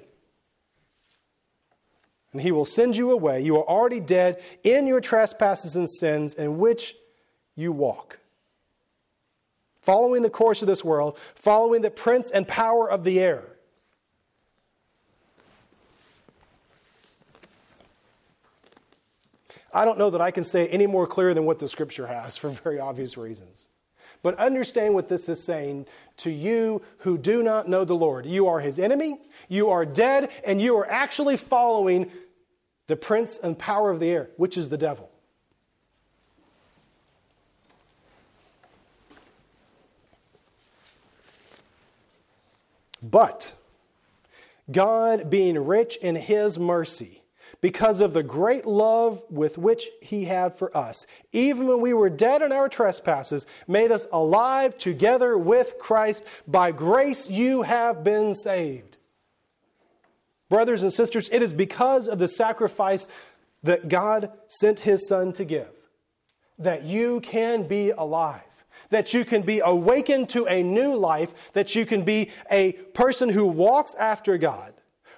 And 2.33 2.41
he 2.43 2.53
will 2.53 2.65
send 2.65 2.97
you 2.97 3.11
away. 3.11 3.43
You 3.43 3.57
are 3.57 3.69
already 3.69 4.01
dead 4.01 4.43
in 4.63 4.87
your 4.87 5.01
trespasses 5.01 5.77
and 5.77 5.89
sins 5.89 6.35
in 6.35 6.59
which 6.59 6.95
you 7.55 7.73
walk. 7.73 8.19
Following 9.81 10.23
the 10.23 10.31
course 10.31 10.63
of 10.63 10.69
this 10.69 10.85
world, 10.85 11.17
following 11.35 11.83
the 11.83 11.91
prince 11.91 12.31
and 12.31 12.47
power 12.47 12.91
of 12.91 13.05
the 13.05 13.21
air 13.21 13.56
I 19.77 19.85
don't 19.85 19.99
know 19.99 20.09
that 20.09 20.23
I 20.23 20.31
can 20.31 20.43
say 20.43 20.67
any 20.69 20.87
more 20.87 21.07
clear 21.07 21.35
than 21.35 21.45
what 21.45 21.59
the 21.59 21.69
scripture 21.69 22.07
has 22.07 22.39
for 22.39 22.49
very 22.49 22.81
obvious 22.81 23.19
reasons. 23.19 23.69
But 24.23 24.39
understand 24.39 24.95
what 24.95 25.11
this 25.11 25.29
is 25.29 25.45
saying 25.45 25.85
to 26.17 26.31
you 26.31 26.81
who 27.01 27.19
do 27.19 27.43
not 27.43 27.69
know 27.69 27.85
the 27.85 27.95
Lord. 27.95 28.25
You 28.25 28.49
are 28.49 28.61
his 28.61 28.79
enemy, 28.79 29.21
you 29.51 29.69
are 29.69 29.85
dead, 29.85 30.31
and 30.47 30.63
you 30.63 30.79
are 30.79 30.91
actually 30.91 31.37
following 31.37 32.11
the 32.87 32.97
prince 32.97 33.37
and 33.37 33.59
power 33.59 33.91
of 33.91 34.01
the 34.01 34.09
air, 34.09 34.31
which 34.39 34.57
is 34.57 34.71
the 34.71 34.79
devil. 34.79 35.11
But 43.03 43.55
God, 44.73 45.29
being 45.29 45.67
rich 45.67 45.97
in 45.97 46.17
his 46.17 46.59
mercy, 46.59 47.23
because 47.67 48.01
of 48.01 48.13
the 48.13 48.23
great 48.23 48.65
love 48.65 49.25
with 49.29 49.59
which 49.59 49.89
he 50.01 50.27
had 50.27 50.55
for 50.55 50.75
us, 50.77 51.05
even 51.33 51.67
when 51.67 51.81
we 51.81 51.93
were 51.93 52.09
dead 52.09 52.41
in 52.41 52.53
our 52.53 52.69
trespasses, 52.69 53.45
made 53.67 53.91
us 53.91 54.07
alive 54.13 54.79
together 54.79 55.37
with 55.37 55.75
Christ. 55.81 56.25
By 56.47 56.71
grace 56.71 57.29
you 57.29 57.63
have 57.63 58.05
been 58.05 58.35
saved. 58.35 58.99
Brothers 60.49 60.85
and 60.85 60.93
sisters, 60.93 61.29
it 61.31 61.43
is 61.43 61.55
because 61.55 62.07
of 62.07 62.21
the 62.21 62.29
sacrifice 62.29 63.09
that 63.65 63.89
God 63.89 64.31
sent 64.47 64.79
his 64.79 65.09
Son 65.09 65.33
to 65.33 65.45
give 65.45 65.73
that 66.61 66.85
you 66.85 67.21
can 67.21 67.67
be 67.67 67.91
alive, 67.91 68.65
that 68.91 69.13
you 69.13 69.25
can 69.25 69.43
be 69.43 69.59
awakened 69.59 70.29
to 70.29 70.47
a 70.47 70.63
new 70.63 70.95
life, 70.95 71.51
that 71.53 71.75
you 71.75 71.85
can 71.85 72.05
be 72.05 72.31
a 72.49 72.75
person 72.95 73.29
who 73.29 73.45
walks 73.45 73.97
after 73.97 74.39
God. 74.39 74.73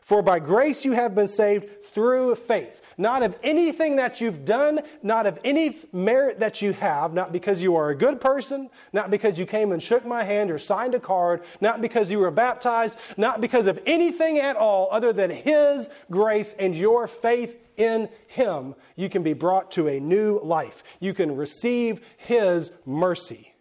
For 0.09 0.23
by 0.23 0.39
grace 0.39 0.87
you 0.87 0.93
have 0.93 1.15
been 1.15 1.27
saved 1.27 1.85
through 1.85 2.37
faith, 2.37 2.81
not 2.97 3.23
of 3.23 3.39
anything 3.43 3.97
that 3.97 4.23
you've 4.23 4.43
done, 4.43 4.81
not 5.03 5.27
of 5.27 5.39
any 5.45 5.71
merit 5.93 6.39
that 6.39 6.63
you 6.63 6.73
have, 6.73 7.13
not 7.13 7.31
because 7.31 7.63
you 7.63 7.77
are 7.77 7.91
a 7.91 7.95
good 7.95 8.19
person, 8.19 8.71
not 8.95 9.11
because 9.11 9.39
you 9.39 9.45
came 9.45 9.71
and 9.71 9.83
shook 9.83 10.07
my 10.07 10.25
hand 10.25 10.51
or 10.51 10.57
signed 10.57 10.95
a 10.95 10.99
card, 10.99 11.43
not 11.61 11.83
because 11.83 12.11
you 12.11 12.21
were 12.21 12.31
baptized, 12.31 12.99
not 13.19 13.43
because 13.43 13.67
of 13.67 13.83
anything 13.85 14.39
at 14.39 14.57
all 14.57 14.89
other 14.91 15.13
than 15.13 15.29
His 15.29 15.91
grace 16.11 16.55
and 16.55 16.75
your 16.75 17.07
faith 17.07 17.61
in 17.77 18.09
Him. 18.29 18.77
You 18.97 19.11
can 19.11 19.23
be 19.23 19.35
brought 19.35 19.73
to 19.73 19.89
a 19.89 20.01
new 20.01 20.41
life. 20.43 20.85
You 21.01 21.13
can 21.13 21.37
receive 21.37 22.01
His 22.17 22.73
mercy. 22.87 23.53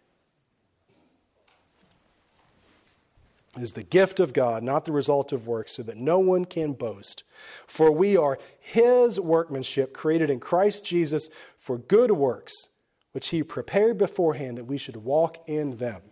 Is 3.62 3.72
the 3.72 3.82
gift 3.82 4.20
of 4.20 4.32
God, 4.32 4.62
not 4.62 4.84
the 4.84 4.92
result 4.92 5.32
of 5.32 5.46
works, 5.46 5.72
so 5.72 5.82
that 5.82 5.96
no 5.96 6.18
one 6.18 6.44
can 6.44 6.72
boast. 6.72 7.24
For 7.66 7.90
we 7.90 8.16
are 8.16 8.38
His 8.58 9.18
workmanship, 9.20 9.92
created 9.92 10.30
in 10.30 10.40
Christ 10.40 10.84
Jesus 10.84 11.30
for 11.56 11.78
good 11.78 12.10
works, 12.12 12.68
which 13.12 13.28
He 13.28 13.42
prepared 13.42 13.98
beforehand 13.98 14.58
that 14.58 14.64
we 14.64 14.78
should 14.78 14.96
walk 14.96 15.38
in 15.46 15.76
them. 15.78 16.02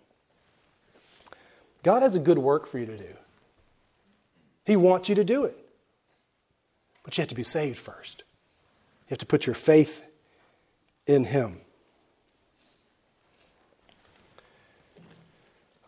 God 1.82 2.02
has 2.02 2.14
a 2.14 2.20
good 2.20 2.38
work 2.38 2.66
for 2.66 2.78
you 2.78 2.86
to 2.86 2.96
do. 2.96 3.14
He 4.64 4.76
wants 4.76 5.08
you 5.08 5.14
to 5.14 5.24
do 5.24 5.44
it. 5.44 5.56
But 7.04 7.16
you 7.16 7.22
have 7.22 7.28
to 7.28 7.36
be 7.36 7.44
saved 7.44 7.78
first. 7.78 8.24
You 9.06 9.10
have 9.10 9.18
to 9.18 9.26
put 9.26 9.46
your 9.46 9.54
faith 9.54 10.04
in 11.06 11.24
Him. 11.24 11.60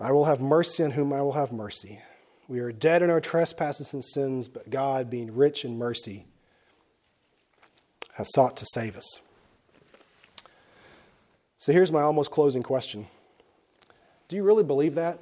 I 0.00 0.12
will 0.12 0.26
have 0.26 0.40
mercy 0.40 0.84
on 0.84 0.92
whom 0.92 1.12
I 1.12 1.22
will 1.22 1.32
have 1.32 1.52
mercy. 1.52 2.00
We 2.46 2.60
are 2.60 2.72
dead 2.72 3.02
in 3.02 3.10
our 3.10 3.20
trespasses 3.20 3.92
and 3.92 4.02
sins, 4.02 4.48
but 4.48 4.70
God, 4.70 5.10
being 5.10 5.34
rich 5.34 5.64
in 5.64 5.76
mercy, 5.76 6.24
has 8.14 8.32
sought 8.32 8.56
to 8.58 8.66
save 8.66 8.96
us. 8.96 9.20
So 11.58 11.72
here's 11.72 11.90
my 11.90 12.02
almost 12.02 12.30
closing 12.30 12.62
question 12.62 13.06
Do 14.28 14.36
you 14.36 14.44
really 14.44 14.64
believe 14.64 14.94
that? 14.94 15.18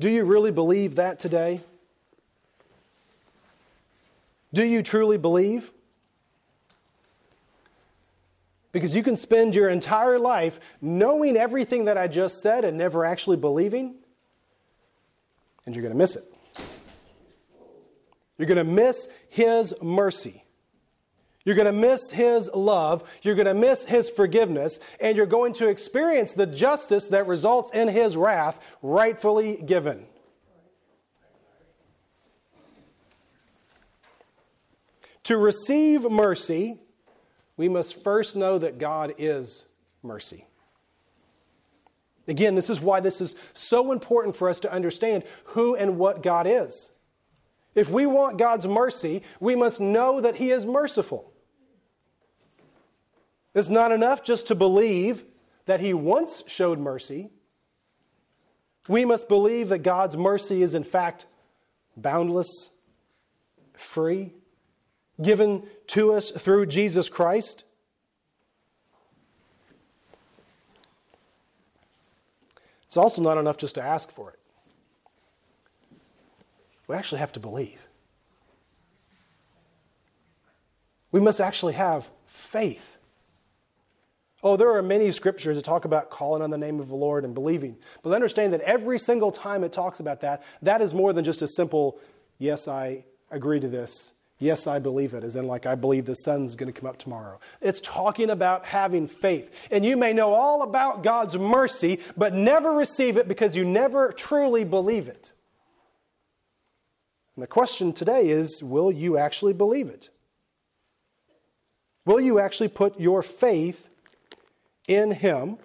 Do 0.00 0.10
you 0.10 0.24
really 0.24 0.50
believe 0.50 0.96
that 0.96 1.18
today? 1.18 1.60
Do 4.52 4.64
you 4.64 4.82
truly 4.82 5.16
believe? 5.16 5.72
Because 8.74 8.96
you 8.96 9.04
can 9.04 9.14
spend 9.14 9.54
your 9.54 9.68
entire 9.68 10.18
life 10.18 10.58
knowing 10.82 11.36
everything 11.36 11.84
that 11.84 11.96
I 11.96 12.08
just 12.08 12.42
said 12.42 12.64
and 12.64 12.76
never 12.76 13.04
actually 13.04 13.36
believing, 13.36 13.94
and 15.64 15.76
you're 15.76 15.82
going 15.82 15.94
to 15.94 15.98
miss 15.98 16.16
it. 16.16 16.24
You're 18.36 18.48
going 18.48 18.58
to 18.58 18.64
miss 18.64 19.06
His 19.28 19.80
mercy. 19.80 20.42
You're 21.44 21.54
going 21.54 21.66
to 21.66 21.72
miss 21.72 22.10
His 22.10 22.50
love. 22.52 23.08
You're 23.22 23.36
going 23.36 23.46
to 23.46 23.54
miss 23.54 23.84
His 23.84 24.10
forgiveness. 24.10 24.80
And 24.98 25.16
you're 25.16 25.26
going 25.26 25.52
to 25.54 25.68
experience 25.68 26.32
the 26.32 26.46
justice 26.46 27.06
that 27.08 27.28
results 27.28 27.70
in 27.70 27.86
His 27.86 28.16
wrath 28.16 28.58
rightfully 28.82 29.62
given. 29.64 30.06
To 35.22 35.36
receive 35.36 36.10
mercy 36.10 36.80
we 37.56 37.68
must 37.68 38.02
first 38.02 38.36
know 38.36 38.58
that 38.58 38.78
God 38.78 39.14
is 39.18 39.66
mercy. 40.02 40.46
Again, 42.26 42.54
this 42.54 42.70
is 42.70 42.80
why 42.80 43.00
this 43.00 43.20
is 43.20 43.36
so 43.52 43.92
important 43.92 44.34
for 44.34 44.48
us 44.48 44.60
to 44.60 44.72
understand 44.72 45.24
who 45.46 45.76
and 45.76 45.98
what 45.98 46.22
God 46.22 46.46
is. 46.46 46.92
If 47.74 47.90
we 47.90 48.06
want 48.06 48.38
God's 48.38 48.66
mercy, 48.66 49.22
we 49.40 49.54
must 49.54 49.80
know 49.80 50.20
that 50.20 50.36
He 50.36 50.50
is 50.50 50.64
merciful. 50.64 51.32
It's 53.54 53.68
not 53.68 53.92
enough 53.92 54.22
just 54.22 54.46
to 54.48 54.54
believe 54.54 55.24
that 55.66 55.80
He 55.80 55.92
once 55.92 56.42
showed 56.46 56.78
mercy. 56.78 57.30
We 58.88 59.04
must 59.04 59.28
believe 59.28 59.68
that 59.68 59.78
God's 59.78 60.16
mercy 60.16 60.62
is, 60.62 60.74
in 60.74 60.84
fact, 60.84 61.26
boundless, 61.96 62.70
free, 63.74 64.32
given 65.20 65.62
to 65.88 66.12
us 66.12 66.30
through 66.30 66.66
Jesus 66.66 67.08
Christ? 67.08 67.64
It's 72.86 72.96
also 72.96 73.22
not 73.22 73.38
enough 73.38 73.58
just 73.58 73.74
to 73.74 73.82
ask 73.82 74.10
for 74.10 74.30
it. 74.30 74.38
We 76.86 76.94
actually 76.94 77.18
have 77.18 77.32
to 77.32 77.40
believe. 77.40 77.80
We 81.10 81.20
must 81.20 81.40
actually 81.40 81.72
have 81.74 82.08
faith. 82.26 82.96
Oh, 84.42 84.56
there 84.56 84.76
are 84.76 84.82
many 84.82 85.10
scriptures 85.10 85.56
that 85.56 85.64
talk 85.64 85.84
about 85.84 86.10
calling 86.10 86.42
on 86.42 86.50
the 86.50 86.58
name 86.58 86.78
of 86.78 86.88
the 86.88 86.94
Lord 86.94 87.24
and 87.24 87.34
believing. 87.34 87.76
But 88.02 88.12
understand 88.12 88.52
that 88.52 88.60
every 88.60 88.98
single 88.98 89.32
time 89.32 89.64
it 89.64 89.72
talks 89.72 90.00
about 90.00 90.20
that, 90.20 90.42
that 90.60 90.82
is 90.82 90.92
more 90.92 91.12
than 91.12 91.24
just 91.24 91.40
a 91.40 91.46
simple, 91.46 91.98
yes, 92.38 92.68
I 92.68 93.04
agree 93.30 93.58
to 93.58 93.68
this, 93.68 94.12
Yes, 94.38 94.66
I 94.66 94.80
believe 94.80 95.14
it, 95.14 95.22
as 95.22 95.36
in, 95.36 95.46
like, 95.46 95.64
I 95.64 95.76
believe 95.76 96.06
the 96.06 96.14
sun's 96.14 96.56
going 96.56 96.72
to 96.72 96.78
come 96.78 96.88
up 96.88 96.98
tomorrow. 96.98 97.38
It's 97.60 97.80
talking 97.80 98.30
about 98.30 98.66
having 98.66 99.06
faith. 99.06 99.68
And 99.70 99.84
you 99.84 99.96
may 99.96 100.12
know 100.12 100.34
all 100.34 100.62
about 100.62 101.04
God's 101.04 101.38
mercy, 101.38 102.00
but 102.16 102.34
never 102.34 102.72
receive 102.72 103.16
it 103.16 103.28
because 103.28 103.56
you 103.56 103.64
never 103.64 104.10
truly 104.10 104.64
believe 104.64 105.06
it. 105.06 105.32
And 107.36 107.42
the 107.42 107.48
question 107.48 107.92
today 107.92 108.28
is 108.28 108.62
will 108.62 108.90
you 108.90 109.16
actually 109.16 109.52
believe 109.52 109.88
it? 109.88 110.10
Will 112.04 112.20
you 112.20 112.38
actually 112.38 112.68
put 112.68 112.98
your 112.98 113.22
faith 113.22 113.88
in 114.88 115.12
Him? 115.12 115.58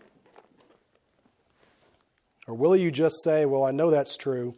Or 2.47 2.55
will 2.55 2.75
you 2.75 2.91
just 2.91 3.23
say, 3.23 3.45
well, 3.45 3.63
I 3.63 3.71
know 3.71 3.91
that's 3.91 4.17
true, 4.17 4.55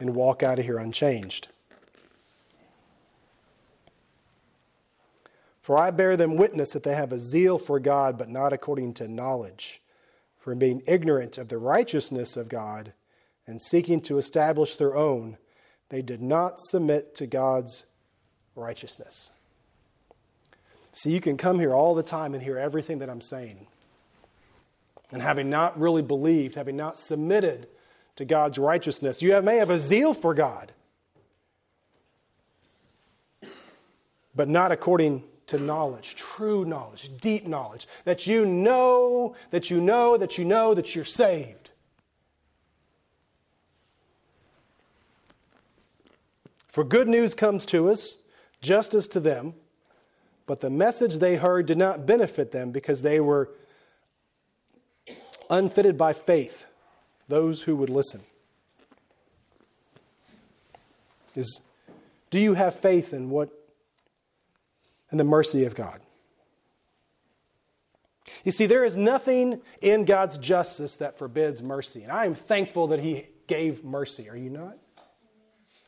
and 0.00 0.14
walk 0.14 0.42
out 0.42 0.58
of 0.58 0.64
here 0.64 0.78
unchanged? 0.78 1.48
For 5.66 5.76
I 5.76 5.90
bear 5.90 6.16
them 6.16 6.36
witness 6.36 6.74
that 6.74 6.84
they 6.84 6.94
have 6.94 7.10
a 7.10 7.18
zeal 7.18 7.58
for 7.58 7.80
God, 7.80 8.16
but 8.16 8.28
not 8.28 8.52
according 8.52 8.94
to 8.94 9.08
knowledge. 9.08 9.82
For 10.38 10.54
being 10.54 10.80
ignorant 10.86 11.38
of 11.38 11.48
the 11.48 11.58
righteousness 11.58 12.36
of 12.36 12.48
God 12.48 12.92
and 13.48 13.60
seeking 13.60 14.00
to 14.02 14.16
establish 14.16 14.76
their 14.76 14.94
own, 14.94 15.38
they 15.88 16.02
did 16.02 16.22
not 16.22 16.60
submit 16.60 17.16
to 17.16 17.26
God's 17.26 17.84
righteousness. 18.54 19.32
See, 20.92 21.10
you 21.10 21.20
can 21.20 21.36
come 21.36 21.58
here 21.58 21.74
all 21.74 21.96
the 21.96 22.02
time 22.04 22.32
and 22.32 22.44
hear 22.44 22.56
everything 22.56 23.00
that 23.00 23.10
I'm 23.10 23.20
saying. 23.20 23.66
And 25.10 25.20
having 25.20 25.50
not 25.50 25.76
really 25.76 26.02
believed, 26.02 26.54
having 26.54 26.76
not 26.76 27.00
submitted 27.00 27.66
to 28.14 28.24
God's 28.24 28.56
righteousness, 28.56 29.20
you 29.20 29.42
may 29.42 29.56
have 29.56 29.70
a 29.70 29.80
zeal 29.80 30.14
for 30.14 30.32
God, 30.32 30.70
but 34.32 34.48
not 34.48 34.70
according 34.70 35.24
to 35.46 35.58
knowledge, 35.58 36.16
true 36.16 36.64
knowledge, 36.64 37.10
deep 37.20 37.46
knowledge, 37.46 37.86
that 38.04 38.26
you 38.26 38.44
know, 38.44 39.34
that 39.50 39.70
you 39.70 39.80
know, 39.80 40.16
that 40.16 40.38
you 40.38 40.44
know 40.44 40.74
that 40.74 40.94
you're 40.94 41.04
saved. 41.04 41.70
For 46.68 46.84
good 46.84 47.08
news 47.08 47.34
comes 47.34 47.64
to 47.66 47.88
us, 47.88 48.18
just 48.60 48.92
as 48.92 49.08
to 49.08 49.20
them, 49.20 49.54
but 50.46 50.60
the 50.60 50.70
message 50.70 51.16
they 51.16 51.36
heard 51.36 51.66
did 51.66 51.78
not 51.78 52.06
benefit 52.06 52.50
them 52.50 52.70
because 52.70 53.02
they 53.02 53.20
were 53.20 53.50
unfitted 55.48 55.96
by 55.96 56.12
faith, 56.12 56.66
those 57.28 57.62
who 57.62 57.76
would 57.76 57.90
listen. 57.90 58.20
Is, 61.34 61.62
do 62.30 62.38
you 62.38 62.54
have 62.54 62.74
faith 62.74 63.12
in 63.12 63.30
what 63.30 63.50
and 65.10 65.20
the 65.20 65.24
mercy 65.24 65.64
of 65.64 65.74
God. 65.74 66.00
You 68.44 68.52
see, 68.52 68.66
there 68.66 68.84
is 68.84 68.96
nothing 68.96 69.60
in 69.80 70.04
God's 70.04 70.38
justice 70.38 70.96
that 70.96 71.18
forbids 71.18 71.62
mercy. 71.62 72.02
And 72.02 72.12
I 72.12 72.26
am 72.26 72.34
thankful 72.34 72.88
that 72.88 73.00
He 73.00 73.26
gave 73.46 73.84
mercy. 73.84 74.28
Are 74.28 74.36
you 74.36 74.50
not? 74.50 74.76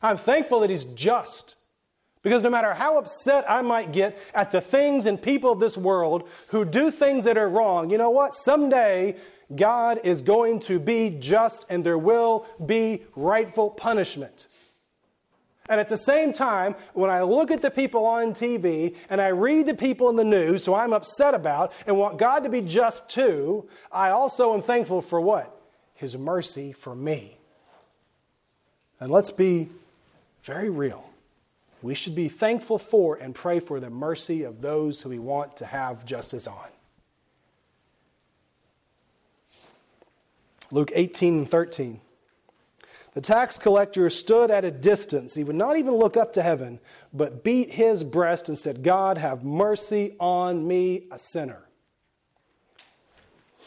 I'm 0.01 0.17
thankful 0.17 0.61
that 0.61 0.69
He's 0.69 0.85
just. 0.85 1.55
Because 2.21 2.43
no 2.43 2.49
matter 2.49 2.73
how 2.73 2.97
upset 2.97 3.45
I 3.49 3.61
might 3.61 3.93
get 3.93 4.19
at 4.33 4.51
the 4.51 4.59
things 4.59 5.05
and 5.05 5.21
people 5.21 5.51
of 5.51 5.59
this 5.59 5.77
world 5.77 6.27
who 6.47 6.65
do 6.65 6.91
things 6.91 7.23
that 7.23 7.37
are 7.37 7.47
wrong, 7.47 7.89
you 7.89 7.97
know 7.97 8.09
what? 8.09 8.35
Someday 8.35 9.15
God 9.55 10.01
is 10.03 10.21
going 10.21 10.59
to 10.61 10.79
be 10.79 11.09
just 11.09 11.65
and 11.69 11.83
there 11.83 11.97
will 11.97 12.45
be 12.65 13.03
rightful 13.15 13.69
punishment. 13.69 14.47
And 15.69 15.79
at 15.79 15.87
the 15.87 15.97
same 15.97 16.33
time, 16.33 16.75
when 16.93 17.11
I 17.11 17.21
look 17.21 17.51
at 17.51 17.61
the 17.61 17.69
people 17.69 18.03
on 18.03 18.33
TV 18.33 18.95
and 19.07 19.21
I 19.21 19.27
read 19.27 19.67
the 19.67 19.75
people 19.75 20.09
in 20.09 20.15
the 20.15 20.23
news 20.23 20.65
who 20.65 20.73
I'm 20.73 20.93
upset 20.93 21.35
about 21.35 21.71
and 21.85 21.95
want 21.95 22.17
God 22.17 22.43
to 22.43 22.49
be 22.49 22.61
just 22.61 23.07
too, 23.07 23.69
I 23.91 24.09
also 24.09 24.55
am 24.55 24.63
thankful 24.63 25.03
for 25.03 25.21
what? 25.21 25.55
His 25.93 26.17
mercy 26.17 26.73
for 26.73 26.95
me. 26.95 27.37
And 28.99 29.11
let's 29.11 29.29
be 29.29 29.69
very 30.43 30.71
real. 30.71 31.07
We 31.83 31.93
should 31.93 32.15
be 32.15 32.29
thankful 32.29 32.79
for 32.79 33.15
and 33.15 33.35
pray 33.35 33.59
for 33.59 33.79
the 33.79 33.91
mercy 33.91 34.43
of 34.43 34.61
those 34.61 35.01
who 35.01 35.09
we 35.09 35.19
want 35.19 35.55
to 35.57 35.67
have 35.67 36.03
justice 36.03 36.47
on. 36.47 36.67
Luke 40.71 40.91
18 40.95 41.37
and 41.37 41.49
13. 41.49 42.01
The 43.13 43.21
tax 43.21 43.57
collector 43.57 44.09
stood 44.09 44.51
at 44.51 44.63
a 44.63 44.71
distance. 44.71 45.35
He 45.35 45.43
would 45.43 45.55
not 45.55 45.77
even 45.77 45.95
look 45.95 46.15
up 46.15 46.33
to 46.33 46.43
heaven, 46.43 46.79
but 47.11 47.43
beat 47.43 47.71
his 47.71 48.03
breast 48.03 48.49
and 48.49 48.57
said, 48.57 48.83
God, 48.83 49.17
have 49.17 49.43
mercy 49.43 50.15
on 50.19 50.67
me, 50.67 51.07
a 51.11 51.17
sinner. 51.17 51.67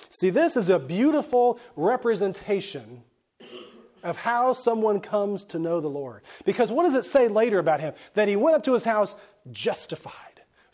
See, 0.09 0.31
this 0.31 0.57
is 0.57 0.69
a 0.69 0.79
beautiful 0.79 1.59
representation 1.75 3.03
of 4.03 4.19
how 4.19 4.53
someone 4.53 5.01
comes 5.01 5.45
to 5.47 5.59
know 5.59 5.81
the 5.81 5.89
Lord. 5.89 6.23
Because 6.45 6.71
what 6.71 6.85
does 6.85 6.95
it 6.95 7.05
say 7.05 7.29
later 7.29 7.59
about 7.59 7.81
him? 7.81 7.95
That 8.15 8.29
he 8.29 8.37
went 8.37 8.57
up 8.57 8.65
to 8.65 8.75
his 8.75 8.85
house 8.85 9.17
justified 9.51 10.32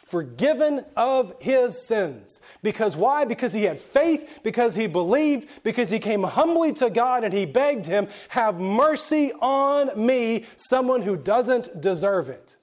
forgiven 0.08 0.84
of 0.96 1.34
his 1.38 1.86
sins. 1.86 2.40
Because 2.62 2.96
why? 2.96 3.24
Because 3.24 3.52
he 3.52 3.64
had 3.64 3.78
faith, 3.78 4.40
because 4.42 4.74
he 4.74 4.86
believed, 4.86 5.48
because 5.62 5.90
he 5.90 5.98
came 5.98 6.22
humbly 6.22 6.72
to 6.74 6.88
God 6.88 7.24
and 7.24 7.34
he 7.34 7.44
begged 7.44 7.86
him, 7.86 8.08
Have 8.30 8.58
mercy 8.58 9.32
on 9.40 9.90
me, 9.94 10.46
someone 10.56 11.02
who 11.02 11.16
doesn't 11.16 11.80
deserve 11.80 12.28
it. 12.28 12.56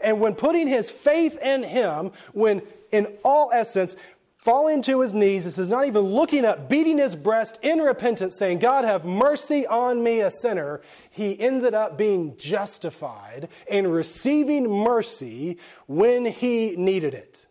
And 0.00 0.20
when 0.20 0.34
putting 0.34 0.66
his 0.66 0.90
faith 0.90 1.38
in 1.40 1.62
him, 1.62 2.12
when 2.32 2.62
in 2.92 3.08
all 3.24 3.50
essence, 3.52 3.96
falling 4.44 4.82
to 4.82 5.00
his 5.00 5.14
knees. 5.14 5.44
This 5.44 5.56
is 5.56 5.70
not 5.70 5.86
even 5.86 6.02
looking 6.02 6.44
up, 6.44 6.68
beating 6.68 6.98
his 6.98 7.16
breast 7.16 7.58
in 7.62 7.78
repentance, 7.78 8.36
saying, 8.36 8.58
God, 8.58 8.84
have 8.84 9.06
mercy 9.06 9.66
on 9.66 10.02
me, 10.02 10.20
a 10.20 10.30
sinner. 10.30 10.82
He 11.10 11.40
ended 11.40 11.72
up 11.72 11.96
being 11.96 12.36
justified 12.36 13.48
and 13.70 13.90
receiving 13.90 14.70
mercy 14.70 15.56
when 15.86 16.26
he 16.26 16.76
needed 16.76 17.14
it. 17.14 17.46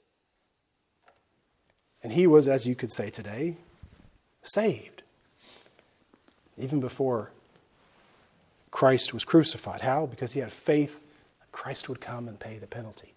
And 2.04 2.14
he 2.14 2.28
was, 2.28 2.48
as 2.48 2.68
you 2.68 2.76
could 2.76 2.92
say 2.92 3.10
today, 3.10 3.58
saved. 4.44 5.02
Even 6.58 6.80
before 6.80 7.32
Christ 8.70 9.16
was 9.16 9.26
crucified. 9.26 9.82
How? 9.82 10.06
Because 10.06 10.34
he 10.34 10.42
had 10.42 10.52
faith 10.52 11.00
that 11.40 11.52
Christ 11.52 11.90
would 11.90 12.02
come 12.02 12.28
and 12.28 12.40
pay 12.40 12.60
the 12.60 12.68
penalty. 12.68 13.16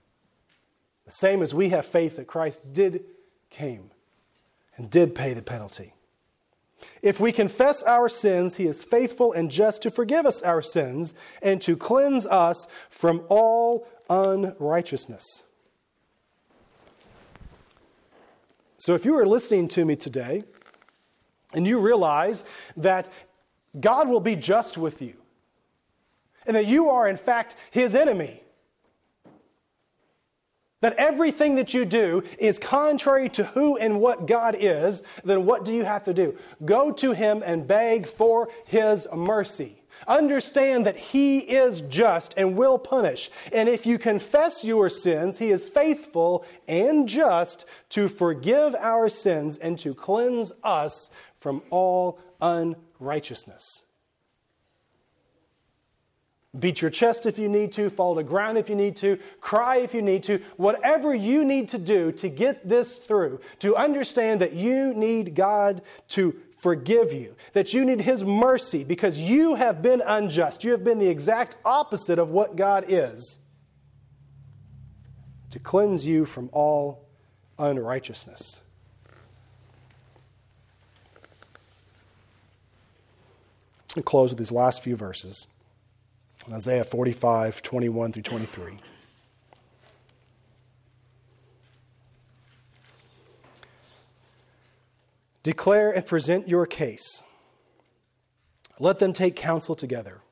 The 1.05 1.11
same 1.11 1.43
as 1.43 1.53
we 1.53 1.68
have 1.68 1.85
faith 1.85 2.16
that 2.16 2.27
Christ 2.27 2.72
did 2.72 3.05
came 3.57 3.91
and 4.77 4.91
did 4.91 5.15
pay 5.15 5.33
the 5.33 5.43
penalty. 5.43 5.95
If 7.03 7.19
we 7.19 7.33
confess 7.33 7.83
our 7.83 8.09
sins, 8.09 8.57
he 8.57 8.67
is 8.67 8.85
faithful 8.85 9.33
and 9.33 9.51
just 9.51 9.83
to 9.83 9.91
forgive 9.91 10.27
us 10.27 10.43
our 10.43 10.61
sins 10.61 11.15
and 11.43 11.61
to 11.63 11.77
cleanse 11.77 12.27
us 12.27 12.67
from 12.91 13.25
all 13.29 13.89
unrighteousness. 14.11 15.43
So, 18.79 18.95
if 18.95 19.05
you 19.05 19.17
are 19.19 19.27
listening 19.27 19.69
to 19.69 19.85
me 19.85 19.97
today 19.97 20.45
and 21.55 21.67
you 21.67 21.81
realize 21.81 22.45
that 22.77 23.09
God 23.81 24.09
will 24.09 24.21
be 24.21 24.37
just 24.37 24.77
with 24.77 25.01
you 25.01 25.15
and 26.47 26.55
that 26.55 26.67
you 26.67 26.91
are, 26.91 27.09
in 27.09 27.17
fact, 27.17 27.57
his 27.71 27.97
enemy, 27.97 28.43
that 30.87 30.95
everything 30.99 31.57
that 31.57 31.74
you 31.74 31.84
do 31.84 32.22
is 32.39 32.61
contrary 32.61 33.28
to 33.28 33.43
who 33.43 33.76
and 33.76 34.01
what 34.01 34.24
God 34.24 34.55
is, 34.57 35.03
then 35.24 35.45
what 35.45 35.64
do 35.64 35.72
you 35.72 35.82
have 35.82 36.05
to 36.05 36.14
do? 36.14 36.39
Go 36.64 36.93
to 36.93 37.11
Him 37.11 37.43
and 37.45 37.66
beg 37.66 38.07
for 38.07 38.49
His 38.66 39.09
mercy. 39.12 39.82
Understand 40.07 40.87
that 40.87 40.97
He 40.97 41.39
is 41.39 41.80
just 41.80 42.39
and 42.39 42.57
will 42.57 42.78
punish. 42.78 43.30
And 43.53 43.68
if 43.68 43.84
you 43.84 43.99
confess 43.99 44.64
your 44.64 44.89
sins, 44.89 45.41
He 45.41 45.51
is 45.51 45.66
faithful 45.66 46.45
and 46.68 47.09
just 47.09 47.64
to 47.89 48.07
forgive 48.07 48.76
our 48.76 49.09
sins 49.09 49.59
and 49.59 49.76
to 49.80 49.93
cleanse 49.93 50.53
us 50.62 51.11
from 51.37 51.62
all 51.70 52.20
unrighteousness. 52.41 53.87
Beat 56.59 56.81
your 56.81 56.91
chest 56.91 57.27
if 57.27 57.39
you 57.39 57.49
need 57.49 57.73
to, 57.73 57.91
fall 57.91 58.15
to 58.17 58.23
ground 58.23 58.57
if 58.57 58.71
you 58.71 58.77
need 58.77 58.97
to, 58.97 59.19
cry 59.41 59.77
if 59.79 59.93
you 59.93 60.01
need 60.01 60.23
to, 60.25 60.39
whatever 60.57 61.15
you 61.15 61.45
need 61.45 61.69
to 61.71 61.79
do 61.79 62.13
to 62.13 62.29
get 62.29 62.69
this 62.69 62.97
through, 62.97 63.41
to 63.59 63.77
understand 63.77 64.41
that 64.41 64.53
you 64.53 64.95
need 64.95 65.35
God 65.35 65.83
to 66.09 66.35
forgive 66.57 67.13
you, 67.13 67.37
that 67.53 67.75
you 67.75 67.85
need 67.85 68.01
His 68.01 68.25
mercy 68.25 68.85
because 68.85 69.19
you 69.19 69.57
have 69.57 69.83
been 69.83 70.03
unjust. 70.05 70.65
You 70.65 70.71
have 70.71 70.83
been 70.83 70.99
the 70.99 71.09
exact 71.09 71.57
opposite 71.65 72.19
of 72.19 72.31
what 72.31 72.57
God 72.57 72.85
is, 72.89 73.39
to 75.51 75.59
cleanse 75.59 76.07
you 76.07 76.25
from 76.25 76.49
all 76.53 77.07
unrighteousness. 77.59 78.61
I'll 83.97 84.03
close 84.03 84.31
with 84.31 84.39
these 84.39 84.53
last 84.53 84.83
few 84.83 84.97
verses. 84.97 85.47
Isaiah 86.53 86.84
45, 86.84 87.61
21 87.62 88.12
through 88.12 88.22
23. 88.22 88.80
Declare 95.42 95.92
and 95.92 96.07
present 96.07 96.49
your 96.49 96.66
case. 96.66 97.22
Let 98.78 98.99
them 98.99 99.12
take 99.12 99.36
counsel 99.36 99.74
together. 99.74 100.22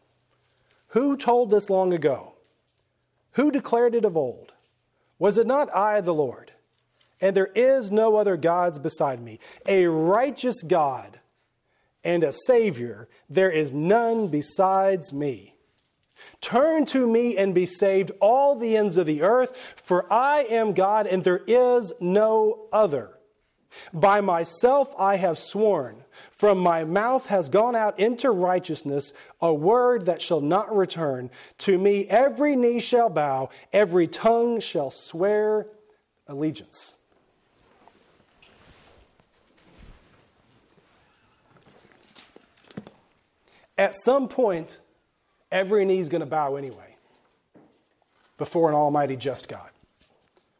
Who 0.88 1.16
told 1.16 1.50
this 1.50 1.70
long 1.70 1.92
ago? 1.92 2.34
Who 3.32 3.50
declared 3.50 3.94
it 3.94 4.04
of 4.04 4.16
old? 4.16 4.52
Was 5.18 5.38
it 5.38 5.46
not 5.46 5.74
I, 5.74 6.00
the 6.00 6.14
Lord? 6.14 6.52
And 7.20 7.34
there 7.34 7.50
is 7.54 7.90
no 7.90 8.16
other 8.16 8.36
gods 8.36 8.78
beside 8.78 9.20
me, 9.20 9.38
a 9.66 9.86
righteous 9.86 10.62
God 10.62 11.20
and 12.04 12.22
a 12.22 12.32
Savior. 12.32 13.08
There 13.28 13.50
is 13.50 13.72
none 13.72 14.28
besides 14.28 15.12
me. 15.12 15.53
Turn 16.44 16.84
to 16.86 17.06
me 17.06 17.38
and 17.38 17.54
be 17.54 17.64
saved, 17.64 18.10
all 18.20 18.54
the 18.54 18.76
ends 18.76 18.98
of 18.98 19.06
the 19.06 19.22
earth, 19.22 19.56
for 19.76 20.04
I 20.12 20.46
am 20.50 20.74
God 20.74 21.06
and 21.06 21.24
there 21.24 21.40
is 21.46 21.94
no 22.02 22.66
other. 22.70 23.18
By 23.94 24.20
myself 24.20 24.94
I 24.98 25.16
have 25.16 25.38
sworn, 25.38 26.04
from 26.30 26.58
my 26.58 26.84
mouth 26.84 27.28
has 27.28 27.48
gone 27.48 27.74
out 27.74 27.98
into 27.98 28.30
righteousness 28.30 29.14
a 29.40 29.54
word 29.54 30.04
that 30.04 30.20
shall 30.20 30.42
not 30.42 30.76
return. 30.76 31.30
To 31.60 31.78
me 31.78 32.04
every 32.10 32.56
knee 32.56 32.78
shall 32.78 33.08
bow, 33.08 33.48
every 33.72 34.06
tongue 34.06 34.60
shall 34.60 34.90
swear 34.90 35.66
allegiance. 36.28 36.96
At 43.78 43.94
some 43.94 44.28
point, 44.28 44.78
every 45.54 45.84
knee 45.84 46.00
is 46.00 46.10
going 46.10 46.20
to 46.20 46.26
bow 46.26 46.56
anyway 46.56 46.96
before 48.36 48.68
an 48.68 48.74
almighty 48.74 49.16
just 49.16 49.48
God, 49.48 49.70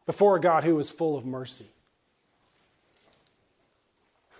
before 0.05 0.37
a 0.37 0.41
God 0.41 0.63
who 0.63 0.79
is 0.79 0.89
full 0.89 1.17
of 1.17 1.25
mercy. 1.25 1.67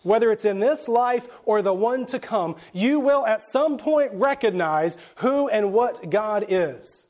Whether 0.02 0.32
it's 0.32 0.46
in 0.46 0.60
this 0.60 0.88
life 0.88 1.28
or 1.44 1.62
the 1.62 1.74
one 1.74 2.06
to 2.08 2.20
come, 2.20 2.56
you 2.74 3.00
will 3.00 3.26
at 3.26 3.42
some 3.42 3.78
point 3.78 4.12
recognize 4.14 4.98
who 5.18 5.50
and 5.50 5.74
what 5.74 6.10
God 6.10 6.46
is 6.48 7.08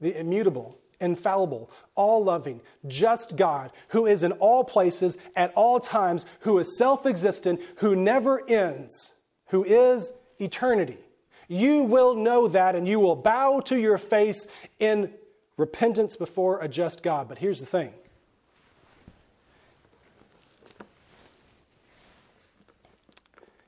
the 0.00 0.18
immutable, 0.18 0.78
infallible, 0.98 1.70
all 1.94 2.24
loving, 2.24 2.60
just 2.86 3.36
God 3.36 3.70
who 3.88 4.06
is 4.06 4.22
in 4.22 4.32
all 4.32 4.64
places 4.64 5.18
at 5.36 5.52
all 5.54 5.78
times, 5.78 6.24
who 6.40 6.58
is 6.58 6.76
self 6.76 7.06
existent, 7.06 7.60
who 7.76 7.94
never 7.94 8.42
ends, 8.48 9.12
who 9.48 9.62
is 9.64 10.12
eternity 10.38 10.98
you 11.50 11.82
will 11.82 12.14
know 12.14 12.46
that 12.46 12.76
and 12.76 12.86
you 12.86 13.00
will 13.00 13.16
bow 13.16 13.58
to 13.58 13.76
your 13.76 13.98
face 13.98 14.46
in 14.78 15.12
repentance 15.56 16.14
before 16.14 16.60
a 16.60 16.68
just 16.68 17.02
God. 17.02 17.28
But 17.28 17.38
here's 17.38 17.58
the 17.58 17.66
thing 17.66 17.92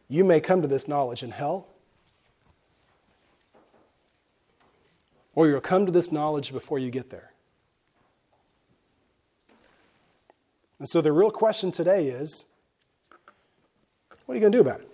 you 0.08 0.22
may 0.22 0.40
come 0.40 0.62
to 0.62 0.68
this 0.68 0.86
knowledge 0.86 1.24
in 1.24 1.32
hell, 1.32 1.66
or 5.34 5.48
you'll 5.48 5.60
come 5.60 5.84
to 5.84 5.92
this 5.92 6.12
knowledge 6.12 6.52
before 6.52 6.78
you 6.78 6.88
get 6.88 7.10
there. 7.10 7.32
And 10.78 10.88
so 10.88 11.00
the 11.00 11.10
real 11.10 11.32
question 11.32 11.72
today 11.72 12.06
is 12.06 12.46
What 14.26 14.34
are 14.34 14.36
you 14.36 14.40
going 14.40 14.52
to 14.52 14.58
do 14.58 14.62
about 14.62 14.82
it? 14.82 14.91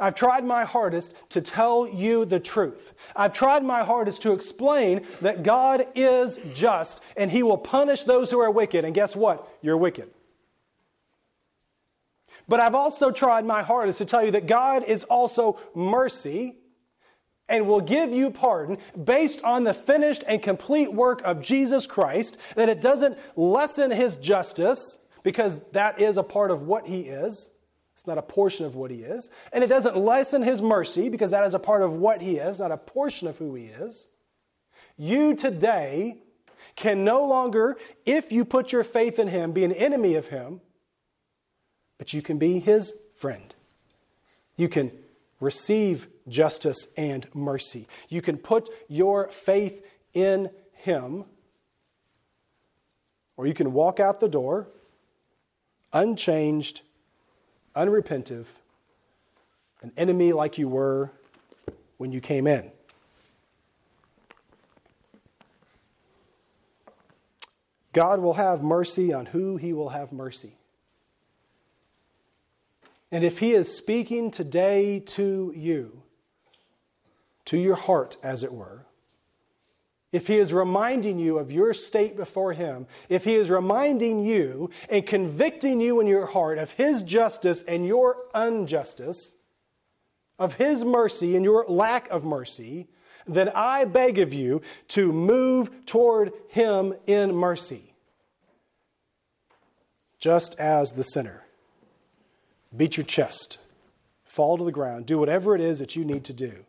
I've 0.00 0.14
tried 0.14 0.44
my 0.44 0.64
hardest 0.64 1.14
to 1.30 1.40
tell 1.40 1.86
you 1.86 2.24
the 2.24 2.40
truth. 2.40 2.92
I've 3.14 3.32
tried 3.32 3.64
my 3.64 3.84
hardest 3.84 4.22
to 4.22 4.32
explain 4.32 5.06
that 5.20 5.42
God 5.42 5.86
is 5.94 6.38
just 6.52 7.04
and 7.16 7.30
He 7.30 7.42
will 7.42 7.58
punish 7.58 8.04
those 8.04 8.30
who 8.30 8.40
are 8.40 8.50
wicked. 8.50 8.84
And 8.84 8.94
guess 8.94 9.14
what? 9.14 9.48
You're 9.62 9.76
wicked. 9.76 10.10
But 12.48 12.60
I've 12.60 12.74
also 12.74 13.10
tried 13.10 13.44
my 13.44 13.62
hardest 13.62 13.98
to 13.98 14.04
tell 14.04 14.24
you 14.24 14.32
that 14.32 14.46
God 14.46 14.84
is 14.84 15.04
also 15.04 15.58
mercy 15.74 16.56
and 17.48 17.66
will 17.66 17.80
give 17.80 18.12
you 18.12 18.30
pardon 18.30 18.78
based 19.02 19.42
on 19.44 19.64
the 19.64 19.74
finished 19.74 20.24
and 20.26 20.42
complete 20.42 20.92
work 20.92 21.22
of 21.22 21.42
Jesus 21.42 21.86
Christ, 21.86 22.36
that 22.56 22.68
it 22.68 22.80
doesn't 22.80 23.18
lessen 23.36 23.90
His 23.90 24.16
justice 24.16 24.98
because 25.22 25.60
that 25.70 26.00
is 26.00 26.16
a 26.16 26.22
part 26.22 26.50
of 26.50 26.62
what 26.62 26.86
He 26.86 27.02
is. 27.02 27.50
It's 28.02 28.08
not 28.08 28.18
a 28.18 28.22
portion 28.22 28.66
of 28.66 28.74
what 28.74 28.90
he 28.90 29.04
is. 29.04 29.30
And 29.52 29.62
it 29.62 29.68
doesn't 29.68 29.96
lessen 29.96 30.42
his 30.42 30.60
mercy 30.60 31.08
because 31.08 31.30
that 31.30 31.44
is 31.44 31.54
a 31.54 31.60
part 31.60 31.82
of 31.82 31.92
what 31.92 32.20
he 32.20 32.38
is, 32.38 32.58
not 32.58 32.72
a 32.72 32.76
portion 32.76 33.28
of 33.28 33.38
who 33.38 33.54
he 33.54 33.66
is. 33.66 34.08
You 34.96 35.36
today 35.36 36.16
can 36.74 37.04
no 37.04 37.24
longer, 37.24 37.76
if 38.04 38.32
you 38.32 38.44
put 38.44 38.72
your 38.72 38.82
faith 38.82 39.20
in 39.20 39.28
him, 39.28 39.52
be 39.52 39.62
an 39.62 39.70
enemy 39.70 40.16
of 40.16 40.26
him, 40.26 40.62
but 41.96 42.12
you 42.12 42.22
can 42.22 42.38
be 42.38 42.58
his 42.58 42.92
friend. 43.14 43.54
You 44.56 44.68
can 44.68 44.90
receive 45.38 46.08
justice 46.26 46.88
and 46.96 47.32
mercy. 47.36 47.86
You 48.08 48.20
can 48.20 48.36
put 48.36 48.68
your 48.88 49.28
faith 49.28 49.86
in 50.12 50.50
him, 50.72 51.26
or 53.36 53.46
you 53.46 53.54
can 53.54 53.72
walk 53.72 54.00
out 54.00 54.18
the 54.18 54.28
door 54.28 54.66
unchanged 55.92 56.82
unrepentive, 57.74 58.46
an 59.82 59.92
enemy 59.96 60.32
like 60.32 60.58
you 60.58 60.68
were 60.68 61.10
when 61.96 62.12
you 62.12 62.20
came 62.20 62.46
in. 62.46 62.70
God 67.92 68.20
will 68.20 68.34
have 68.34 68.62
mercy 68.62 69.12
on 69.12 69.26
who 69.26 69.56
he 69.56 69.72
will 69.72 69.90
have 69.90 70.12
mercy. 70.12 70.56
And 73.10 73.22
if 73.22 73.40
he 73.40 73.52
is 73.52 73.74
speaking 73.74 74.30
today 74.30 74.98
to 75.00 75.52
you, 75.54 76.02
to 77.44 77.58
your 77.58 77.76
heart, 77.76 78.16
as 78.22 78.42
it 78.42 78.52
were, 78.52 78.86
if 80.12 80.26
He 80.26 80.36
is 80.36 80.52
reminding 80.52 81.18
you 81.18 81.38
of 81.38 81.50
your 81.50 81.72
state 81.72 82.16
before 82.16 82.52
Him, 82.52 82.86
if 83.08 83.24
He 83.24 83.34
is 83.34 83.48
reminding 83.48 84.22
you 84.22 84.70
and 84.90 85.06
convicting 85.06 85.80
you 85.80 86.00
in 86.00 86.06
your 86.06 86.26
heart 86.26 86.58
of 86.58 86.72
His 86.72 87.02
justice 87.02 87.62
and 87.62 87.86
your 87.86 88.16
injustice, 88.34 89.34
of 90.38 90.54
His 90.54 90.84
mercy 90.84 91.34
and 91.34 91.44
your 91.44 91.64
lack 91.66 92.08
of 92.10 92.24
mercy, 92.24 92.88
then 93.26 93.48
I 93.54 93.84
beg 93.86 94.18
of 94.18 94.34
you 94.34 94.60
to 94.88 95.12
move 95.12 95.86
toward 95.86 96.32
Him 96.48 96.94
in 97.06 97.34
mercy. 97.34 97.94
Just 100.18 100.58
as 100.58 100.92
the 100.92 101.02
sinner. 101.02 101.44
Beat 102.76 102.96
your 102.96 103.04
chest, 103.04 103.58
fall 104.24 104.56
to 104.56 104.64
the 104.64 104.72
ground, 104.72 105.06
do 105.06 105.18
whatever 105.18 105.54
it 105.54 105.60
is 105.60 105.78
that 105.78 105.94
you 105.94 106.04
need 106.04 106.24
to 106.24 106.32
do. 106.32 106.64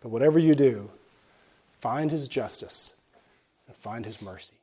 But 0.00 0.08
whatever 0.08 0.38
you 0.38 0.54
do, 0.54 0.90
find 1.80 2.10
his 2.10 2.28
justice 2.28 3.00
and 3.66 3.76
find 3.76 4.04
his 4.04 4.20
mercy. 4.20 4.56